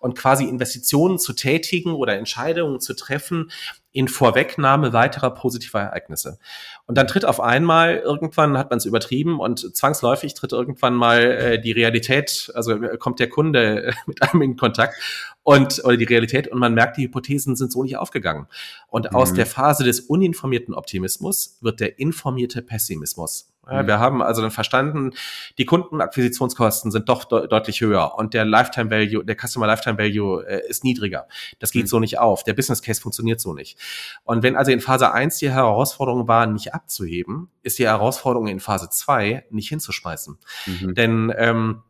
[0.00, 3.50] und quasi Investitionen zu tätigen oder Entscheidungen zu treffen
[3.96, 6.38] in Vorwegnahme weiterer positiver Ereignisse.
[6.86, 11.22] Und dann tritt auf einmal, irgendwann hat man es übertrieben und zwangsläufig tritt irgendwann mal
[11.22, 14.94] äh, die Realität, also äh, kommt der Kunde mit einem in Kontakt
[15.42, 18.48] und oder die Realität und man merkt, die Hypothesen sind so nicht aufgegangen.
[18.88, 19.16] Und mhm.
[19.16, 23.55] aus der Phase des uninformierten Optimismus wird der informierte Pessimismus.
[23.68, 23.86] Ja, mhm.
[23.86, 25.12] wir haben also dann verstanden,
[25.58, 30.46] die Kundenakquisitionskosten sind doch de deutlich höher und der Lifetime Value, der Customer Lifetime Value
[30.46, 31.26] äh, ist niedriger.
[31.58, 31.88] Das geht mhm.
[31.88, 32.44] so nicht auf.
[32.44, 33.78] Der Business Case funktioniert so nicht.
[34.24, 38.60] Und wenn also in Phase 1 die Herausforderung war, nicht abzuheben, ist die Herausforderung in
[38.60, 40.38] Phase 2 nicht hinzuschmeißen.
[40.66, 40.94] Mhm.
[40.94, 41.82] Denn ähm,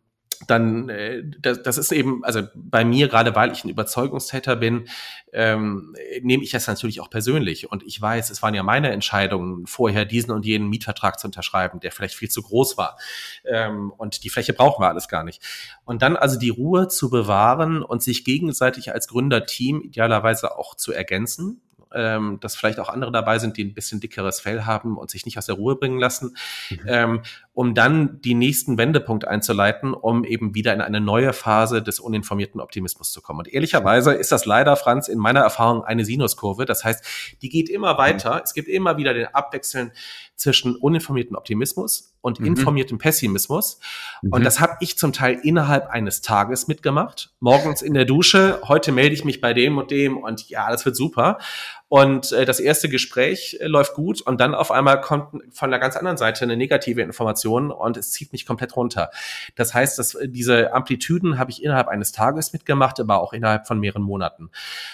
[0.46, 4.88] dann, äh, das, das ist eben, also bei mir, gerade weil ich ein Überzeugungstäter bin,
[5.32, 7.70] ähm, nehme ich das natürlich auch persönlich.
[7.70, 11.80] Und ich weiß, es waren ja meine Entscheidungen, vorher diesen und jenen Mietvertrag zu unterschreiben,
[11.80, 12.98] der vielleicht viel zu groß war.
[13.44, 15.42] Ähm, und die Fläche brauchen wir alles gar nicht.
[15.84, 20.92] Und dann also die Ruhe zu bewahren und sich gegenseitig als Gründerteam idealerweise auch zu
[20.92, 21.60] ergänzen
[21.94, 25.24] ähm, dass vielleicht auch andere dabei sind, die ein bisschen dickeres Fell haben und sich
[25.24, 26.36] nicht aus der Ruhe bringen lassen,
[26.70, 26.78] mhm.
[26.86, 27.22] ähm,
[27.54, 32.60] um dann die nächsten Wendepunkt einzuleiten, um eben wieder in eine neue Phase des uninformierten
[32.60, 33.40] Optimismus zu kommen.
[33.40, 36.64] Und ehrlicherweise ist das leider, Franz, in meiner Erfahrung eine Sinuskurve.
[36.64, 38.34] Das heißt, die geht immer weiter.
[38.34, 38.40] Mhm.
[38.44, 39.92] Es gibt immer wieder den Abwechseln
[40.34, 42.46] zwischen uninformierten Optimismus und mhm.
[42.46, 43.78] informiertem Pessimismus.
[44.20, 44.32] Mhm.
[44.32, 47.30] Und das habe ich zum Teil innerhalb eines Tages mitgemacht.
[47.38, 50.84] Morgens in der Dusche, heute melde ich mich bei dem und dem und ja, das
[50.84, 51.38] wird super.
[51.88, 55.78] Und äh, das erste Gespräch äh, läuft gut und dann auf einmal kommt von der
[55.78, 59.10] ganz anderen Seite eine negative Information und es zieht mich komplett runter.
[59.54, 63.68] Das heißt, dass äh, diese Amplitüden habe ich innerhalb eines Tages mitgemacht, aber auch innerhalb
[63.68, 64.50] von mehreren Monaten.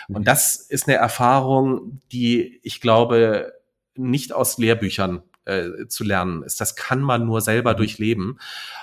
[0.08, 0.16] Mhm.
[0.16, 3.54] Und das ist eine Erfahrung, die ich glaube
[3.94, 6.60] nicht aus Lehrbüchern äh, zu lernen ist.
[6.60, 7.76] Das kann man nur selber mhm.
[7.78, 8.38] durchleben.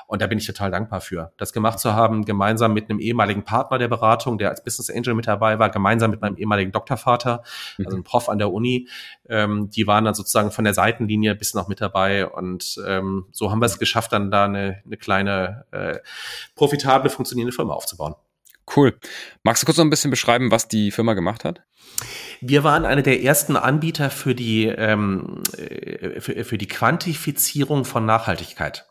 [0.08, 3.44] Und da bin ich total dankbar für, das gemacht zu haben, gemeinsam mit einem ehemaligen
[3.44, 7.44] Partner der Beratung, der als Business Angel mit dabei war, gemeinsam mit meinem ehemaligen Doktorvater,
[7.78, 7.86] mhm.
[7.86, 8.88] also ein Prof an der Uni.
[9.28, 12.28] Ähm, die waren dann sozusagen von der Seitenlinie bis noch mit dabei.
[12.28, 16.00] Und ähm, so haben wir es geschafft, dann da eine, eine kleine, äh,
[16.56, 18.16] profitable, funktionierende Firma aufzubauen.
[18.76, 18.98] Cool.
[19.44, 21.64] Magst du kurz noch ein bisschen beschreiben, was die Firma gemacht hat?
[22.42, 28.06] Wir waren einer der ersten Anbieter für die, ähm, äh, für, für die Quantifizierung von
[28.06, 28.88] Nachhaltigkeit.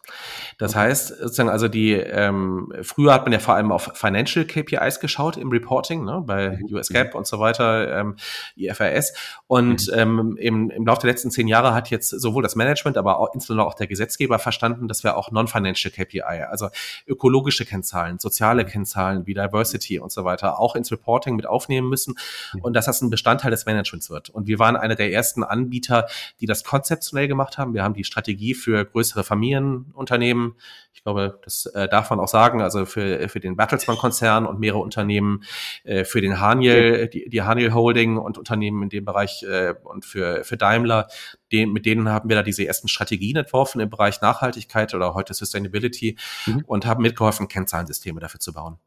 [0.58, 0.80] Das okay.
[0.80, 5.36] heißt, sozusagen, also die, ähm, früher hat man ja vor allem auf Financial KPIs geschaut
[5.36, 6.74] im Reporting, ne, bei mhm.
[6.74, 8.16] US GAAP und so weiter, ähm,
[8.56, 9.14] IFRS.
[9.46, 9.98] Und mhm.
[9.98, 13.32] ähm, im, im Laufe der letzten zehn Jahre hat jetzt sowohl das Management, aber auch
[13.34, 16.68] insbesondere auch der Gesetzgeber verstanden, dass wir auch Non-Financial KPI, also
[17.06, 22.16] ökologische Kennzahlen, soziale Kennzahlen wie Diversity und so weiter, auch ins Reporting mit aufnehmen müssen
[22.52, 22.62] mhm.
[22.62, 24.30] und dass das ein Bestandteil des Managements wird.
[24.30, 26.06] Und wir waren einer der ersten Anbieter,
[26.40, 27.74] die das konzeptionell gemacht haben.
[27.74, 30.54] Wir haben die Strategie für größere Familienunternehmen
[30.98, 34.80] ich glaube, das äh, darf man auch sagen, also für, für den Bertelsmann-Konzern und mehrere
[34.80, 35.44] Unternehmen,
[35.84, 40.04] äh, für den Haniel, die, die Haniel Holding und Unternehmen in dem Bereich äh, und
[40.04, 41.06] für, für Daimler,
[41.52, 45.34] den, mit denen haben wir da diese ersten Strategien entworfen im Bereich Nachhaltigkeit oder heute
[45.34, 46.16] Sustainability
[46.46, 46.64] mhm.
[46.66, 48.78] und haben mitgeholfen, Kennzahlensysteme dafür zu bauen.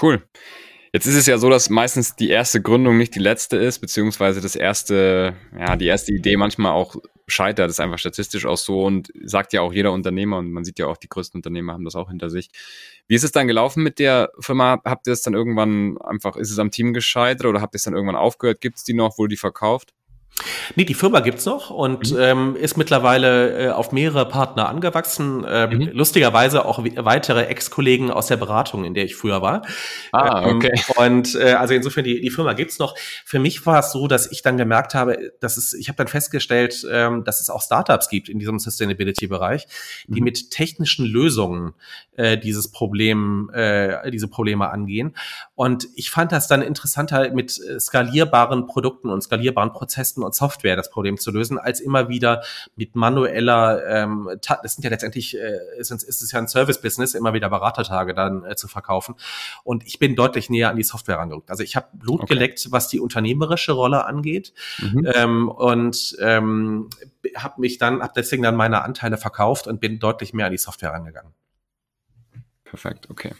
[0.00, 0.22] Cool.
[0.96, 4.40] Jetzt ist es ja so, dass meistens die erste Gründung nicht die letzte ist, beziehungsweise
[4.40, 7.68] das erste, ja, die erste Idee manchmal auch scheitert.
[7.68, 10.78] Das ist einfach statistisch auch so und sagt ja auch jeder Unternehmer und man sieht
[10.78, 12.48] ja auch, die größten Unternehmer haben das auch hinter sich.
[13.08, 14.80] Wie ist es dann gelaufen mit der Firma?
[14.86, 17.82] Habt ihr es dann irgendwann einfach, ist es am Team gescheitert oder habt ihr es
[17.82, 18.62] dann irgendwann aufgehört?
[18.62, 19.18] Gibt es die noch?
[19.18, 19.92] Wurde die verkauft?
[20.74, 22.18] Nee, die Firma gibt's noch und mhm.
[22.18, 25.44] ähm, ist mittlerweile äh, auf mehrere Partner angewachsen.
[25.48, 25.88] Ähm, mhm.
[25.92, 29.62] Lustigerweise auch weitere Ex-Kollegen aus der Beratung, in der ich früher war.
[30.12, 30.72] Ah, ähm, okay.
[30.74, 32.96] Ähm, und äh, also insofern, die, die Firma gibt's noch.
[33.24, 36.08] Für mich war es so, dass ich dann gemerkt habe, dass es, ich habe dann
[36.08, 39.66] festgestellt, ähm, dass es auch Startups gibt in diesem Sustainability-Bereich,
[40.06, 40.24] die mhm.
[40.24, 41.72] mit technischen Lösungen
[42.16, 45.16] äh, dieses Problem, äh, diese Probleme angehen.
[45.54, 50.76] Und ich fand das dann interessanter, mit äh, skalierbaren Produkten und skalierbaren Prozessen und Software
[50.76, 52.42] das Problem zu lösen, als immer wieder
[52.76, 54.30] mit manueller, ähm,
[54.62, 58.44] das sind ja letztendlich, äh, ist, ist es ja ein Service-Business, immer wieder Beratertage dann
[58.44, 59.14] äh, zu verkaufen.
[59.64, 61.50] Und ich bin deutlich näher an die Software rangerückt.
[61.50, 62.34] Also ich habe Blut okay.
[62.34, 64.52] geleckt, was die unternehmerische Rolle angeht.
[64.78, 65.08] Mhm.
[65.14, 66.90] Ähm, und ähm,
[67.36, 70.58] habe mich dann, habe deswegen dann meine Anteile verkauft und bin deutlich mehr an die
[70.58, 71.32] Software rangegangen.
[72.64, 73.32] Perfekt, okay.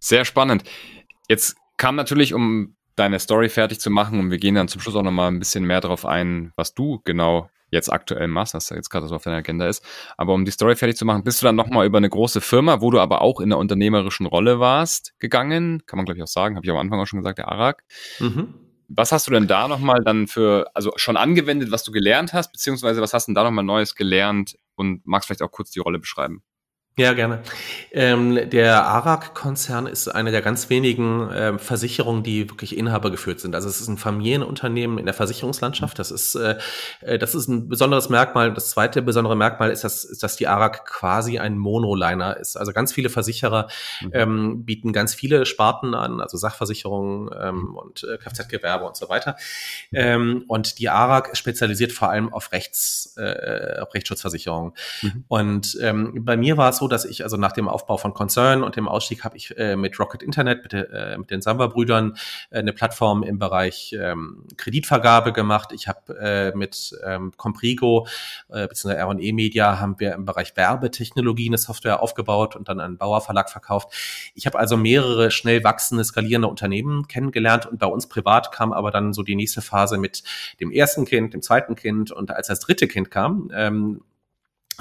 [0.00, 0.64] Sehr spannend.
[1.28, 4.96] Jetzt kam natürlich, um deine Story fertig zu machen und wir gehen dann zum Schluss
[4.96, 8.88] auch nochmal ein bisschen mehr darauf ein, was du genau jetzt aktuell machst, was jetzt
[8.90, 9.84] gerade so auf deiner Agenda ist.
[10.16, 12.80] Aber um die Story fertig zu machen, bist du dann nochmal über eine große Firma,
[12.80, 15.82] wo du aber auch in der unternehmerischen Rolle warst, gegangen.
[15.86, 17.84] Kann man, glaube ich, auch sagen, habe ich am Anfang auch schon gesagt, der Arak.
[18.20, 18.54] Mhm.
[18.88, 22.52] Was hast du denn da nochmal dann für, also schon angewendet, was du gelernt hast,
[22.52, 25.80] beziehungsweise was hast du denn da nochmal Neues gelernt und magst vielleicht auch kurz die
[25.80, 26.42] Rolle beschreiben.
[26.98, 27.42] Ja, gerne.
[27.92, 33.54] Ähm, der ARAG-Konzern ist eine der ganz wenigen äh, Versicherungen, die wirklich Inhaber geführt sind.
[33.54, 35.96] Also es ist ein Familienunternehmen in der Versicherungslandschaft.
[36.00, 36.58] Das ist, äh,
[37.02, 38.52] äh, das ist ein besonderes Merkmal.
[38.52, 42.56] Das zweite besondere Merkmal ist, dass, ist, dass die ARAG quasi ein Monoliner ist.
[42.56, 43.68] Also ganz viele Versicherer
[44.00, 44.10] mhm.
[44.12, 47.76] ähm, bieten ganz viele Sparten an, also Sachversicherungen ähm, mhm.
[47.76, 49.36] und äh, Kfz-Gewerbe und so weiter.
[49.92, 54.72] Ähm, und die ARAG spezialisiert vor allem auf Rechts, äh, auf Rechtsschutzversicherungen.
[55.02, 55.24] Mhm.
[55.28, 58.62] Und ähm, bei mir war es so, dass ich also nach dem Aufbau von Concern
[58.62, 62.16] und dem Ausstieg habe ich äh, mit Rocket Internet, mit, äh, mit den Samba-Brüdern,
[62.50, 65.72] äh, eine Plattform im Bereich ähm, Kreditvergabe gemacht.
[65.72, 68.06] Ich habe äh, mit ähm, Comprigo
[68.48, 68.94] äh, bzw.
[68.94, 73.50] R&E Media haben wir im Bereich Werbetechnologie eine Software aufgebaut und dann an einen Bauerverlag
[73.50, 73.92] verkauft.
[74.34, 78.90] Ich habe also mehrere schnell wachsende, skalierende Unternehmen kennengelernt und bei uns privat kam aber
[78.90, 80.22] dann so die nächste Phase mit
[80.60, 84.02] dem ersten Kind, dem zweiten Kind und als das dritte Kind kam, ähm,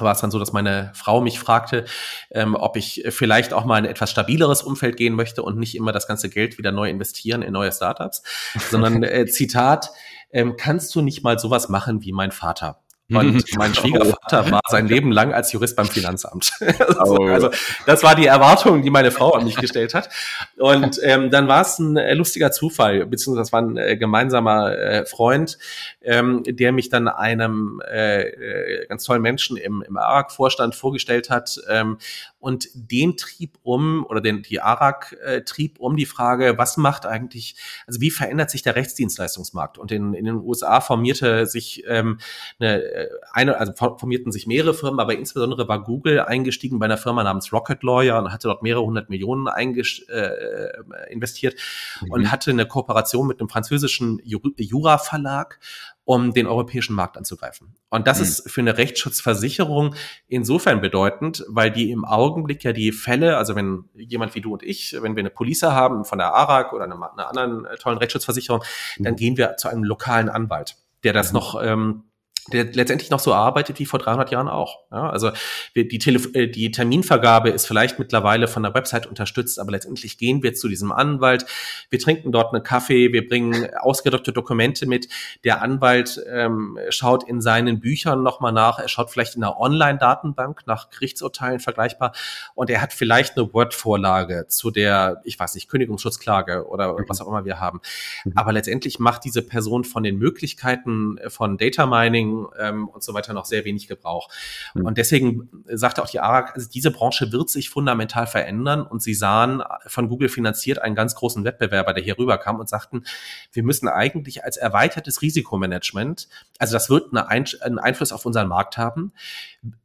[0.02, 1.86] war es dann so, dass meine Frau mich fragte,
[2.32, 5.76] ähm, ob ich vielleicht auch mal in ein etwas stabileres Umfeld gehen möchte und nicht
[5.76, 8.24] immer das ganze Geld wieder neu investieren in neue Startups,
[8.70, 9.92] sondern äh, Zitat,
[10.32, 12.80] ähm, kannst du nicht mal sowas machen wie mein Vater?
[13.10, 16.52] Und mein Schwiegervater war sein Leben lang als Jurist beim Finanzamt.
[16.60, 17.28] also, oh.
[17.28, 17.50] also,
[17.86, 20.10] das war die Erwartung, die meine Frau an mich gestellt hat.
[20.58, 24.78] Und ähm, dann war es ein äh, lustiger Zufall, beziehungsweise es war ein äh, gemeinsamer
[24.78, 25.58] äh, Freund,
[26.02, 31.62] ähm, der mich dann einem äh, äh ganz tollen Menschen im, im ARAG-Vorstand vorgestellt hat.
[31.70, 32.00] Ähm,
[32.48, 37.06] und den trieb um, oder den, die ARAG äh, trieb um die Frage, was macht
[37.06, 39.78] eigentlich, also wie verändert sich der Rechtsdienstleistungsmarkt?
[39.78, 42.20] Und in, in den USA formierte sich ähm,
[42.58, 46.96] eine, äh, eine, also formierten sich mehrere Firmen, aber insbesondere war Google eingestiegen bei einer
[46.96, 51.56] Firma namens Rocket Lawyer und hatte dort mehrere hundert Millionen äh, investiert
[52.00, 52.12] mhm.
[52.12, 55.60] und hatte eine Kooperation mit einem französischen Jura-Verlag
[56.08, 57.76] um den europäischen Markt anzugreifen.
[57.90, 58.24] Und das mhm.
[58.24, 59.94] ist für eine Rechtsschutzversicherung
[60.30, 64.64] insofern bedeutend, weil die im Augenblick ja die Fälle, also wenn jemand wie du und
[64.64, 67.98] ich, wenn wir eine Police haben von der ARAG oder einer, einer anderen äh, tollen
[67.98, 68.64] Rechtsschutzversicherung,
[68.98, 69.04] mhm.
[69.04, 71.40] dann gehen wir zu einem lokalen Anwalt, der das mhm.
[71.40, 72.04] noch ähm,
[72.52, 74.80] letztendlich noch so arbeitet wie vor 300 Jahren auch.
[74.92, 75.32] Ja, also
[75.76, 80.44] die, Telef äh, die Terminvergabe ist vielleicht mittlerweile von der Website unterstützt, aber letztendlich gehen
[80.44, 81.46] wir zu diesem Anwalt,
[81.90, 85.10] wir trinken dort einen Kaffee, wir bringen ausgedruckte Dokumente mit.
[85.44, 90.62] Der Anwalt ähm, schaut in seinen Büchern nochmal nach, er schaut vielleicht in einer Online-Datenbank
[90.66, 92.14] nach Gerichtsurteilen vergleichbar
[92.56, 97.06] und er hat vielleicht eine Word-Vorlage zu der, ich weiß nicht, Kündigungsschutzklage oder mhm.
[97.08, 97.82] was auch immer wir haben.
[98.24, 98.34] Mhm.
[98.36, 103.34] Aber letztendlich macht diese Person von den Möglichkeiten von Data Mining ähm, und so weiter
[103.34, 104.30] noch sehr wenig Gebrauch.
[104.74, 104.86] Mhm.
[104.86, 109.14] Und deswegen sagte auch die ARAG, also diese Branche wird sich fundamental verändern und sie
[109.14, 113.04] sahen von Google finanziert einen ganz großen Wettbewerber, der hier rüberkam und sagten,
[113.52, 116.28] wir müssen eigentlich als erweitertes Risikomanagement,
[116.60, 119.14] also das wird eine Ein einen Einfluss auf unseren Markt haben.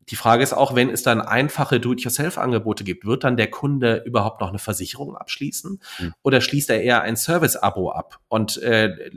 [0.08, 4.40] Die Frage ist auch, wenn es dann einfache Do-it-yourself-Angebote gibt, wird dann der Kunde überhaupt
[4.40, 6.14] noch eine Versicherung abschließen mhm.
[6.22, 9.10] oder schließt er eher ein Service-Abo ab und äh,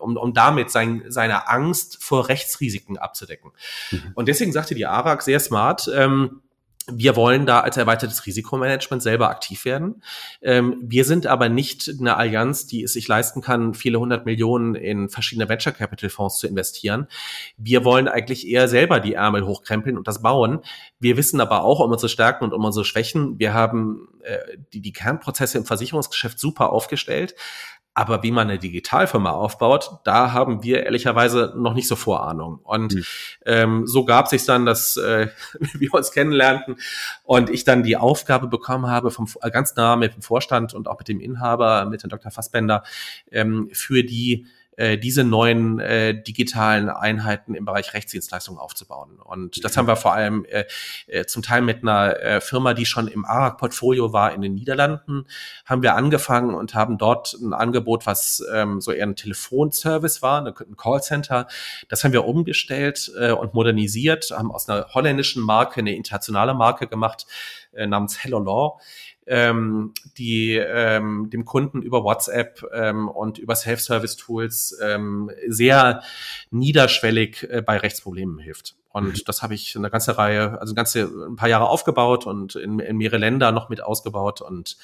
[0.00, 3.52] um, um damit sein, seine Angst vor Rechtsrisiken abzudecken?
[3.90, 4.12] Mhm.
[4.14, 6.42] Und deswegen sagte die ARAG sehr smart, ähm,
[6.90, 10.02] wir wollen da als erweitertes Risikomanagement selber aktiv werden.
[10.40, 14.74] Ähm, wir sind aber nicht eine Allianz, die es sich leisten kann, viele hundert Millionen
[14.74, 17.06] in verschiedene Venture Capital Fonds zu investieren.
[17.56, 20.60] Wir wollen eigentlich eher selber die Ärmel hochkrempeln und das bauen.
[20.98, 23.38] Wir wissen aber auch um unsere Stärken und um unsere Schwächen.
[23.38, 24.38] Wir haben äh,
[24.72, 27.34] die, die Kernprozesse im Versicherungsgeschäft super aufgestellt.
[27.94, 32.60] Aber wie man eine Digitalfirma aufbaut, da haben wir ehrlicherweise noch nicht so Vorahnung.
[32.62, 33.04] Und mhm.
[33.44, 35.28] ähm, so gab sich dann, dass äh,
[35.74, 36.76] wir uns kennenlernten
[37.22, 40.98] und ich dann die Aufgabe bekommen habe, vom ganz nah mit dem Vorstand und auch
[40.98, 42.30] mit dem Inhaber, mit dem Dr.
[42.30, 42.82] Fassbender,
[43.30, 44.46] ähm, für die
[44.76, 49.18] äh, diese neuen äh, digitalen Einheiten im Bereich Rechtsdienstleistungen aufzubauen.
[49.22, 50.64] Und das haben wir vor allem äh,
[51.06, 55.26] äh, zum Teil mit einer äh, Firma, die schon im ARAG-Portfolio war in den Niederlanden,
[55.66, 60.44] haben wir angefangen und haben dort ein Angebot, was ähm, so eher ein Telefonservice war,
[60.44, 61.48] ein Callcenter.
[61.88, 66.86] Das haben wir umgestellt äh, und modernisiert, haben aus einer holländischen Marke eine internationale Marke
[66.86, 67.26] gemacht
[67.72, 68.80] äh, namens Hello Law
[69.26, 76.02] ähm, die ähm, dem Kunden über WhatsApp ähm, und über Self-Service-Tools ähm, sehr
[76.50, 78.76] niederschwellig äh, bei Rechtsproblemen hilft.
[78.92, 79.20] Und mhm.
[79.26, 82.78] das habe ich eine ganze Reihe, also ein ganze ein paar Jahre aufgebaut und in,
[82.78, 84.40] in mehrere Länder noch mit ausgebaut.
[84.40, 84.76] Und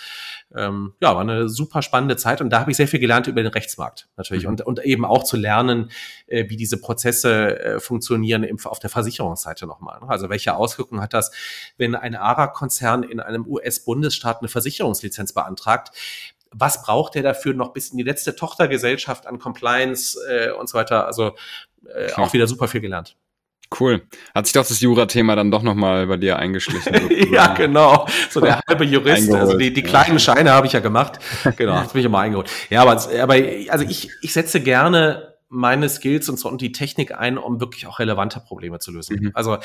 [0.54, 2.40] ähm, ja, war eine super spannende Zeit.
[2.40, 4.50] Und da habe ich sehr viel gelernt über den Rechtsmarkt natürlich mhm.
[4.50, 5.90] und, und eben auch zu lernen,
[6.26, 10.00] äh, wie diese Prozesse äh, funktionieren im, auf der Versicherungsseite nochmal.
[10.09, 11.30] Also welche Auswirkungen hat das,
[11.76, 15.92] wenn ein ARA-Konzern in einem US-Bundesstaat eine Versicherungslizenz beantragt?
[16.50, 20.78] was braucht er dafür noch bis in die letzte Tochtergesellschaft an Compliance äh, und so
[20.78, 21.06] weiter.
[21.06, 21.36] Also
[21.86, 23.16] äh, auch wieder super viel gelernt.
[23.78, 24.02] Cool.
[24.34, 27.10] Hat sich doch das Jura-Thema dann doch nochmal bei dir eingeschlichen.
[27.32, 28.06] ja, genau.
[28.30, 29.30] So der halbe Jurist.
[29.32, 31.18] Also die, die kleinen Scheine habe ich ja gemacht.
[31.56, 32.50] Genau, das bin ich immer eingeholt.
[32.70, 33.34] Ja, aber, aber
[33.68, 37.86] also ich, ich setze gerne meine Skills und so und die Technik ein, um wirklich
[37.86, 39.18] auch relevante Probleme zu lösen.
[39.20, 39.30] Mhm.
[39.34, 39.56] Also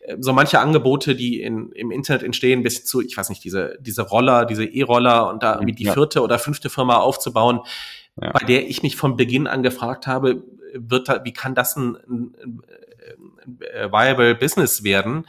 [0.00, 3.76] äh, so manche Angebote, die in, im Internet entstehen, bis zu, ich weiß nicht, diese,
[3.80, 5.92] diese Roller, diese E-Roller und da irgendwie die ja.
[5.92, 7.60] vierte oder fünfte Firma aufzubauen,
[8.20, 8.30] ja.
[8.30, 10.44] bei der ich mich von Beginn an gefragt habe,
[10.74, 12.62] wird da, wie kann das ein, ein,
[13.46, 15.26] viable Business werden.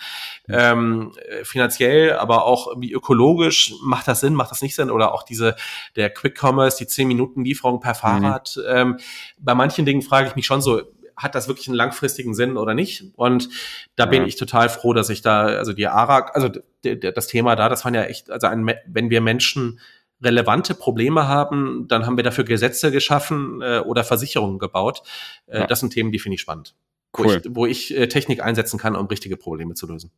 [0.47, 4.91] Ähm, finanziell, aber auch wie ökologisch macht das Sinn, macht das nicht Sinn?
[4.91, 5.55] Oder auch diese
[5.95, 8.55] der Quick Commerce, die 10 Minuten Lieferung per Fahrrad.
[8.57, 8.63] Mhm.
[8.67, 8.97] Ähm,
[9.39, 10.81] bei manchen Dingen frage ich mich schon so,
[11.15, 13.05] hat das wirklich einen langfristigen Sinn oder nicht?
[13.15, 13.49] Und
[13.95, 14.09] da ja.
[14.09, 16.49] bin ich total froh, dass ich da, also die ARAG, also
[16.81, 19.79] das Thema da, das waren ja echt, also ein, wenn wir Menschen
[20.21, 25.03] relevante Probleme haben, dann haben wir dafür Gesetze geschaffen äh, oder Versicherungen gebaut.
[25.47, 25.67] Äh, ja.
[25.67, 26.75] Das sind Themen, die finde ich spannend
[27.13, 30.11] wo ich, wo ich äh, Technik einsetzen kann, um richtige Probleme zu lösen.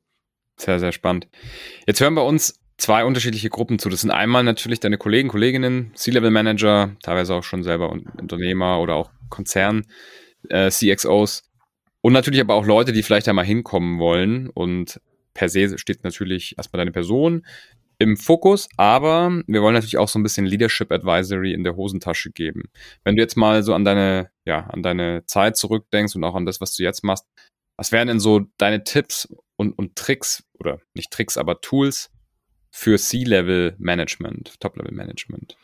[0.58, 1.28] Sehr, sehr spannend.
[1.86, 3.90] Jetzt hören wir uns zwei unterschiedliche Gruppen zu.
[3.90, 9.12] Das sind einmal natürlich deine Kollegen, Kolleginnen, C-Level-Manager, teilweise auch schon selber Unternehmer oder auch
[9.30, 9.86] Konzern,
[10.50, 11.44] äh, CXOs
[12.02, 15.02] und natürlich aber auch Leute, die vielleicht einmal hinkommen wollen und
[15.34, 17.46] per se steht natürlich erstmal deine Person,
[17.98, 22.32] im Fokus, aber wir wollen natürlich auch so ein bisschen Leadership Advisory in der Hosentasche
[22.32, 22.64] geben.
[23.04, 26.46] Wenn du jetzt mal so an deine, ja, an deine Zeit zurückdenkst und auch an
[26.46, 27.26] das, was du jetzt machst,
[27.78, 32.12] was wären denn so deine Tipps und, und Tricks oder nicht Tricks, aber Tools
[32.72, 35.58] für C-Level Management, Top-Level Management?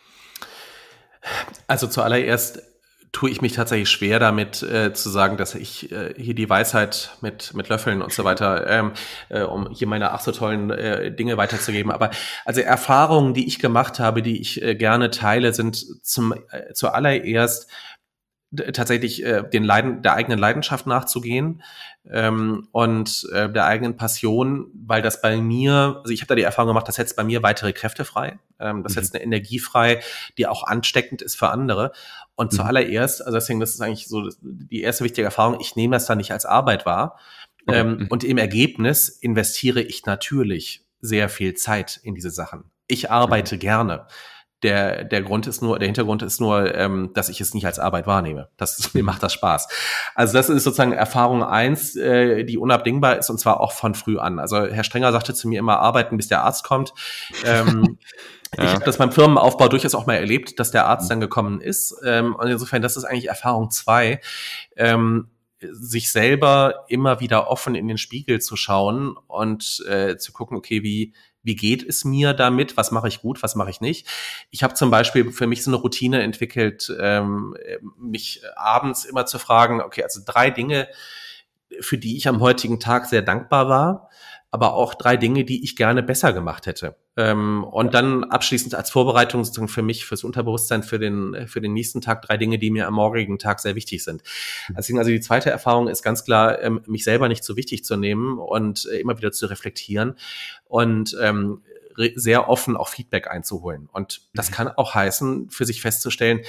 [1.67, 2.70] Also zuallererst
[3.11, 7.11] tue ich mich tatsächlich schwer damit äh, zu sagen, dass ich äh, hier die Weisheit
[7.21, 8.93] mit mit Löffeln und so weiter, ähm,
[9.29, 11.91] äh, um hier meine ach so tollen äh, Dinge weiterzugeben.
[11.91, 12.11] Aber
[12.45, 17.69] also Erfahrungen, die ich gemacht habe, die ich äh, gerne teile, sind zum äh, zuallererst
[18.73, 21.63] tatsächlich äh, den Leiden, der eigenen Leidenschaft nachzugehen
[22.09, 26.41] ähm, und äh, der eigenen Passion, weil das bei mir, also ich habe da die
[26.41, 28.95] Erfahrung gemacht, das setzt bei mir weitere Kräfte frei, ähm, das mhm.
[28.95, 30.01] setzt eine Energie frei,
[30.37, 31.93] die auch ansteckend ist für andere.
[32.35, 32.57] Und mhm.
[32.57, 36.17] zuallererst, also deswegen, das ist eigentlich so die erste wichtige Erfahrung, ich nehme das dann
[36.17, 37.17] nicht als Arbeit wahr.
[37.67, 37.79] Okay.
[37.79, 38.07] Ähm, mhm.
[38.09, 42.65] Und im Ergebnis investiere ich natürlich sehr viel Zeit in diese Sachen.
[42.87, 44.07] Ich arbeite gerne.
[44.63, 47.79] Der, der Grund ist nur, der Hintergrund ist nur, ähm, dass ich es nicht als
[47.79, 48.49] Arbeit wahrnehme.
[48.57, 49.67] Das, mir macht das Spaß.
[50.15, 54.17] Also das ist sozusagen Erfahrung eins, äh, die unabdingbar ist und zwar auch von früh
[54.17, 54.39] an.
[54.39, 56.93] Also Herr Strenger sagte zu mir immer, arbeiten, bis der Arzt kommt.
[57.45, 57.97] Ähm,
[58.57, 58.63] ja.
[58.63, 61.95] Ich habe das beim Firmenaufbau durchaus auch mal erlebt, dass der Arzt dann gekommen ist.
[62.05, 64.21] Ähm, und insofern, das ist eigentlich Erfahrung zwei.
[64.75, 65.29] Ähm,
[65.61, 70.83] sich selber immer wieder offen in den Spiegel zu schauen und äh, zu gucken, okay,
[70.83, 71.13] wie
[71.43, 74.07] wie geht es mir damit, was mache ich gut, was mache ich nicht.
[74.49, 77.55] Ich habe zum Beispiel für mich so eine Routine entwickelt, ähm,
[77.97, 80.87] mich abends immer zu fragen, okay, also drei Dinge,
[81.79, 84.09] für die ich am heutigen Tag sehr dankbar war,
[84.53, 86.97] aber auch drei Dinge, die ich gerne besser gemacht hätte.
[87.15, 91.71] Ähm, und dann abschließend als Vorbereitung sozusagen für mich, fürs Unterbewusstsein, für den, für den
[91.71, 94.23] nächsten Tag drei Dinge, die mir am morgigen Tag sehr wichtig sind.
[94.67, 94.75] Mhm.
[94.77, 97.95] Deswegen also die zweite Erfahrung ist ganz klar, ähm, mich selber nicht so wichtig zu
[97.95, 100.15] nehmen und äh, immer wieder zu reflektieren
[100.65, 101.63] und ähm,
[102.15, 103.87] sehr offen auch Feedback einzuholen.
[103.91, 104.55] Und das mhm.
[104.55, 106.41] kann auch heißen, für sich festzustellen,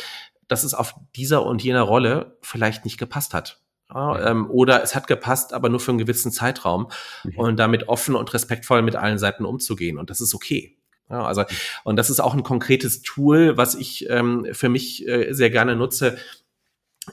[0.48, 3.61] dass es auf dieser und jener Rolle vielleicht nicht gepasst hat.
[3.94, 6.88] Ja, ähm, oder es hat gepasst, aber nur für einen gewissen Zeitraum
[7.24, 7.38] mhm.
[7.38, 9.98] und damit offen und respektvoll mit allen Seiten umzugehen.
[9.98, 10.76] Und das ist okay.
[11.10, 11.44] Ja, also,
[11.84, 15.76] und das ist auch ein konkretes Tool, was ich ähm, für mich äh, sehr gerne
[15.76, 16.16] nutze,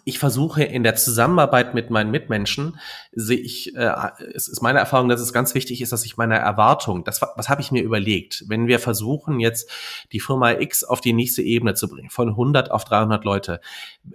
[0.05, 2.79] ich versuche in der Zusammenarbeit mit meinen Mitmenschen,
[3.11, 3.91] sehe ich, äh,
[4.35, 7.49] es ist meine Erfahrung, dass es ganz wichtig ist, dass ich meine Erwartung, das was
[7.49, 9.69] habe ich mir überlegt, wenn wir versuchen jetzt
[10.11, 13.61] die Firma X auf die nächste Ebene zu bringen, von 100 auf 300 Leute,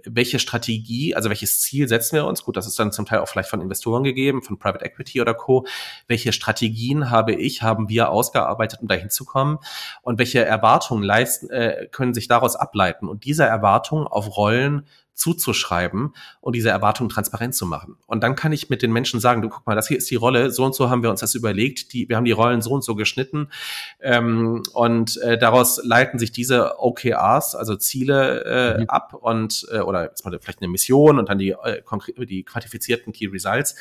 [0.05, 2.43] welche Strategie, also welches Ziel setzen wir uns?
[2.43, 5.33] Gut, das ist dann zum Teil auch vielleicht von Investoren gegeben, von Private Equity oder
[5.33, 5.65] Co.
[6.07, 9.59] Welche Strategien habe ich, haben wir ausgearbeitet, um dahin zu kommen?
[10.01, 13.09] Und welche Erwartungen leisten, äh, können sich daraus ableiten?
[13.09, 14.85] Und diese Erwartungen auf Rollen
[15.15, 17.97] zuzuschreiben und diese Erwartungen transparent zu machen.
[18.05, 20.15] Und dann kann ich mit den Menschen sagen, du guck mal, das hier ist die
[20.15, 22.71] Rolle, so und so haben wir uns das überlegt, die, wir haben die Rollen so
[22.71, 23.49] und so geschnitten
[24.01, 28.89] ähm, und äh, daraus leiten sich diese OKRs, also Ziele äh, mhm.
[28.89, 31.81] ab und äh, oder jetzt mal vielleicht eine Mission und dann die, äh,
[32.25, 33.75] die quantifizierten Key Results,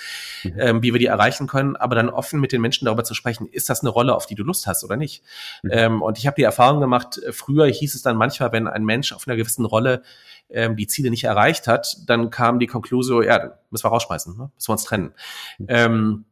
[0.44, 0.52] mhm.
[0.56, 3.48] ähm, wie wir die erreichen können, aber dann offen mit den Menschen darüber zu sprechen,
[3.48, 5.24] ist das eine Rolle, auf die du Lust hast oder nicht?
[5.64, 5.70] Mhm.
[5.72, 9.12] Ähm, und ich habe die Erfahrung gemacht, früher hieß es dann manchmal, wenn ein Mensch
[9.12, 10.02] auf einer gewissen Rolle
[10.50, 14.50] ähm, die Ziele nicht erreicht hat, dann kam die Konklusion, ja, müssen wir rausschmeißen, ne?
[14.54, 15.14] müssen wir uns trennen.
[15.68, 16.24] Ähm,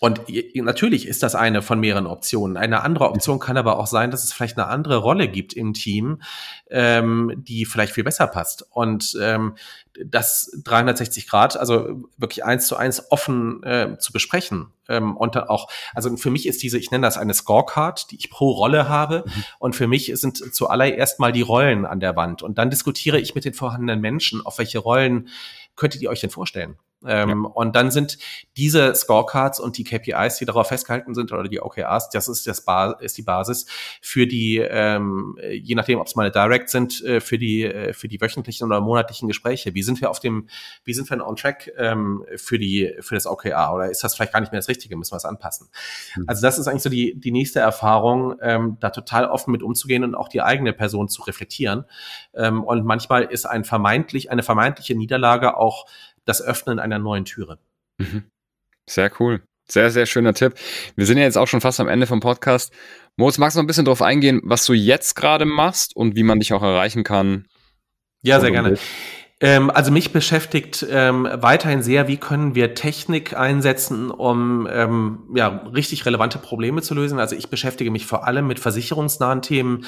[0.00, 0.20] und
[0.54, 2.56] natürlich ist das eine von mehreren Optionen.
[2.56, 5.74] Eine andere Option kann aber auch sein, dass es vielleicht eine andere Rolle gibt im
[5.74, 6.22] Team,
[6.70, 8.66] ähm, die vielleicht viel besser passt.
[8.70, 9.56] Und ähm,
[10.04, 14.68] das 360 Grad, also wirklich eins zu eins offen äh, zu besprechen.
[14.88, 18.16] Ähm, und dann auch, also für mich ist diese, ich nenne das eine Scorecard, die
[18.16, 19.24] ich pro Rolle habe.
[19.26, 19.44] Mhm.
[19.58, 22.42] Und für mich sind zuallererst mal die Rollen an der Wand.
[22.42, 25.28] Und dann diskutiere ich mit den vorhandenen Menschen, auf welche Rollen
[25.74, 26.76] könntet ihr euch denn vorstellen?
[27.06, 27.50] Ähm, ja.
[27.54, 28.18] Und dann sind
[28.56, 32.64] diese Scorecards und die KPIs, die darauf festgehalten sind, oder die OKRs, das ist, das
[32.64, 33.66] ba ist die Basis
[34.00, 38.08] für die, ähm, je nachdem, ob es mal Direct sind, äh, für die, äh, für
[38.08, 39.74] die wöchentlichen oder monatlichen Gespräche.
[39.74, 40.48] Wie sind wir auf dem,
[40.84, 43.72] wie sind wir on track ähm, für die, für das OKR?
[43.74, 44.96] Oder ist das vielleicht gar nicht mehr das Richtige?
[44.96, 45.68] Müssen wir es anpassen?
[46.16, 46.24] Mhm.
[46.26, 50.02] Also das ist eigentlich so die, die nächste Erfahrung, ähm, da total offen mit umzugehen
[50.02, 51.84] und auch die eigene Person zu reflektieren.
[52.34, 55.86] Ähm, und manchmal ist ein vermeintlich, eine vermeintliche Niederlage auch
[56.28, 57.58] das Öffnen einer neuen Türe.
[57.98, 58.24] Mhm.
[58.86, 59.42] Sehr cool.
[59.70, 60.54] Sehr, sehr schöner Tipp.
[60.96, 62.72] Wir sind ja jetzt auch schon fast am Ende vom Podcast.
[63.16, 66.22] Moritz, magst du noch ein bisschen darauf eingehen, was du jetzt gerade machst und wie
[66.22, 67.46] man dich auch erreichen kann?
[68.22, 68.78] Ja, sehr gerne.
[69.40, 75.48] Ähm, also mich beschäftigt ähm, weiterhin sehr, wie können wir Technik einsetzen, um ähm, ja,
[75.72, 77.20] richtig relevante Probleme zu lösen.
[77.20, 79.86] Also ich beschäftige mich vor allem mit versicherungsnahen Themen.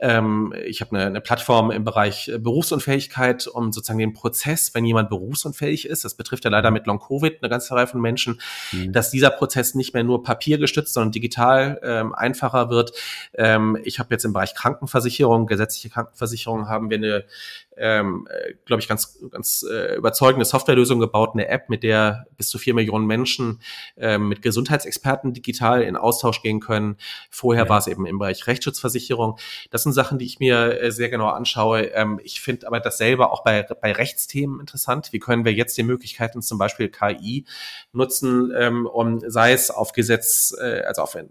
[0.00, 4.84] Ähm, ich habe eine, eine Plattform im Bereich äh, Berufsunfähigkeit, um sozusagen den Prozess, wenn
[4.84, 8.40] jemand berufsunfähig ist, das betrifft ja leider mit Long-Covid eine ganze Reihe von Menschen,
[8.72, 8.92] mhm.
[8.92, 12.92] dass dieser Prozess nicht mehr nur papiergestützt, sondern digital ähm, einfacher wird.
[13.34, 17.24] Ähm, ich habe jetzt im Bereich Krankenversicherung, gesetzliche Krankenversicherung, haben wir eine
[17.80, 22.48] ähm, äh, glaube ich, ganz, ganz äh, überzeugende Softwarelösung gebaut, eine App, mit der bis
[22.48, 23.60] zu vier Millionen Menschen
[23.96, 26.96] ähm, mit Gesundheitsexperten digital in Austausch gehen können.
[27.30, 27.68] Vorher ja.
[27.70, 29.38] war es eben im Bereich Rechtsschutzversicherung.
[29.70, 31.86] Das sind Sachen, die ich mir äh, sehr genau anschaue.
[31.92, 35.12] Ähm, ich finde aber dasselbe auch bei, bei Rechtsthemen interessant.
[35.12, 37.44] Wie können wir jetzt die Möglichkeiten, zum Beispiel KI,
[37.92, 41.24] nutzen, ähm, um sei es auf Gesetz, äh, also auf, äh,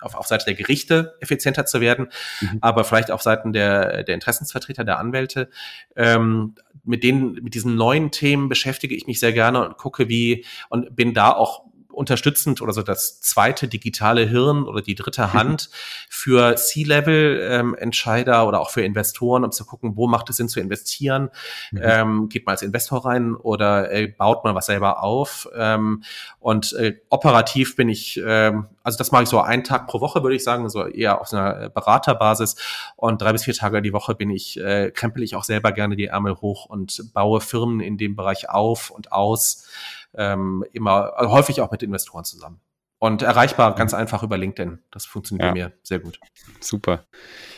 [0.00, 2.08] auf, auf Seite der Gerichte effizienter zu werden,
[2.40, 2.58] mhm.
[2.60, 5.48] aber vielleicht auf Seiten der, der Interessensvertreter, der Anwälte
[5.96, 6.54] ähm,
[6.84, 10.96] mit denen, mit diesen neuen Themen beschäftige ich mich sehr gerne und gucke, wie und
[10.96, 11.64] bin da auch
[12.00, 15.34] unterstützend oder so das zweite digitale Hirn oder die dritte.
[15.34, 15.68] Hand
[16.08, 20.60] für C-Level-Entscheider ähm, oder auch für Investoren, um zu gucken, wo macht es Sinn zu
[20.60, 21.28] investieren?
[21.70, 21.80] Mhm.
[21.82, 25.46] Ähm, geht man als Investor rein oder äh, baut man was selber auf?
[25.54, 26.02] Ähm,
[26.38, 30.22] und äh, operativ bin ich, ähm, also das mache ich so einen Tag pro Woche,
[30.22, 32.56] würde ich sagen, so eher auf einer Beraterbasis.
[32.96, 35.96] Und drei bis vier Tage die Woche bin ich, äh, krempel ich auch selber gerne
[35.96, 39.66] die Ärmel hoch und baue Firmen in dem Bereich auf und aus
[40.14, 42.60] ähm, immer also häufig auch mit Investoren zusammen.
[43.02, 44.78] Und erreichbar ganz einfach über LinkedIn.
[44.90, 45.52] Das funktioniert ja.
[45.52, 46.20] bei mir sehr gut.
[46.60, 47.06] Super.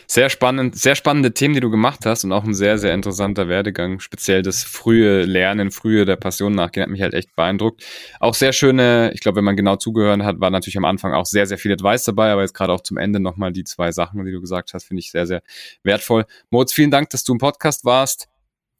[0.07, 3.49] Sehr spannend, sehr spannende Themen, die du gemacht hast und auch ein sehr, sehr interessanter
[3.49, 3.99] Werdegang.
[3.99, 7.83] Speziell das frühe Lernen, frühe der Passion nachgehen, hat mich halt echt beeindruckt.
[8.21, 11.25] Auch sehr schöne, ich glaube, wenn man genau zugehört hat, war natürlich am Anfang auch
[11.25, 14.23] sehr, sehr viel Advice dabei, aber jetzt gerade auch zum Ende nochmal die zwei Sachen,
[14.23, 15.41] die du gesagt hast, finde ich sehr, sehr
[15.83, 16.25] wertvoll.
[16.51, 18.29] Moritz, vielen Dank, dass du im Podcast warst.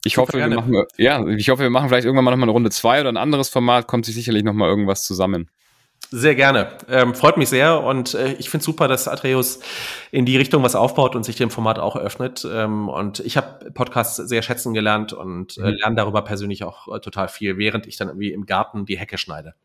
[0.05, 2.69] Ich hoffe, wir machen, ja, ich hoffe, wir machen vielleicht irgendwann mal nochmal eine Runde
[2.71, 5.49] zwei oder ein anderes Format, kommt sich sicherlich nochmal irgendwas zusammen.
[6.11, 6.77] Sehr gerne.
[6.89, 9.61] Ähm, freut mich sehr und äh, ich finde super, dass Atreus
[10.11, 12.45] in die Richtung was aufbaut und sich dem Format auch öffnet.
[12.51, 15.77] Ähm, und ich habe Podcasts sehr schätzen gelernt und äh, mhm.
[15.79, 19.17] lerne darüber persönlich auch äh, total viel, während ich dann irgendwie im Garten die Hecke
[19.17, 19.55] schneide.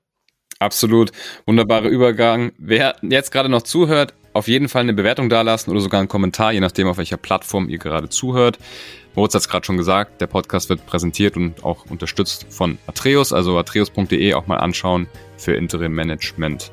[0.59, 1.13] Absolut.
[1.47, 2.53] Wunderbarer Übergang.
[2.57, 6.53] Wer jetzt gerade noch zuhört, auf jeden Fall eine Bewertung dalassen oder sogar einen Kommentar,
[6.53, 8.59] je nachdem, auf welcher Plattform ihr gerade zuhört.
[9.15, 13.33] Moritz hat es gerade schon gesagt, der Podcast wird präsentiert und auch unterstützt von Atreus,
[13.33, 16.71] also atreus.de auch mal anschauen für Interim Management.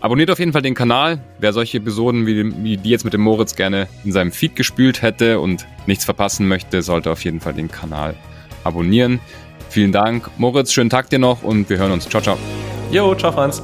[0.00, 1.24] Abonniert auf jeden Fall den Kanal.
[1.38, 5.40] Wer solche Episoden wie, die jetzt mit dem Moritz gerne in seinem Feed gespült hätte
[5.40, 8.14] und nichts verpassen möchte, sollte auf jeden Fall den Kanal
[8.64, 9.20] abonnieren.
[9.70, 10.30] Vielen Dank.
[10.36, 12.06] Moritz, schönen Tag dir noch und wir hören uns.
[12.06, 12.36] Ciao, ciao.
[12.90, 13.62] Jo, ciao Franz.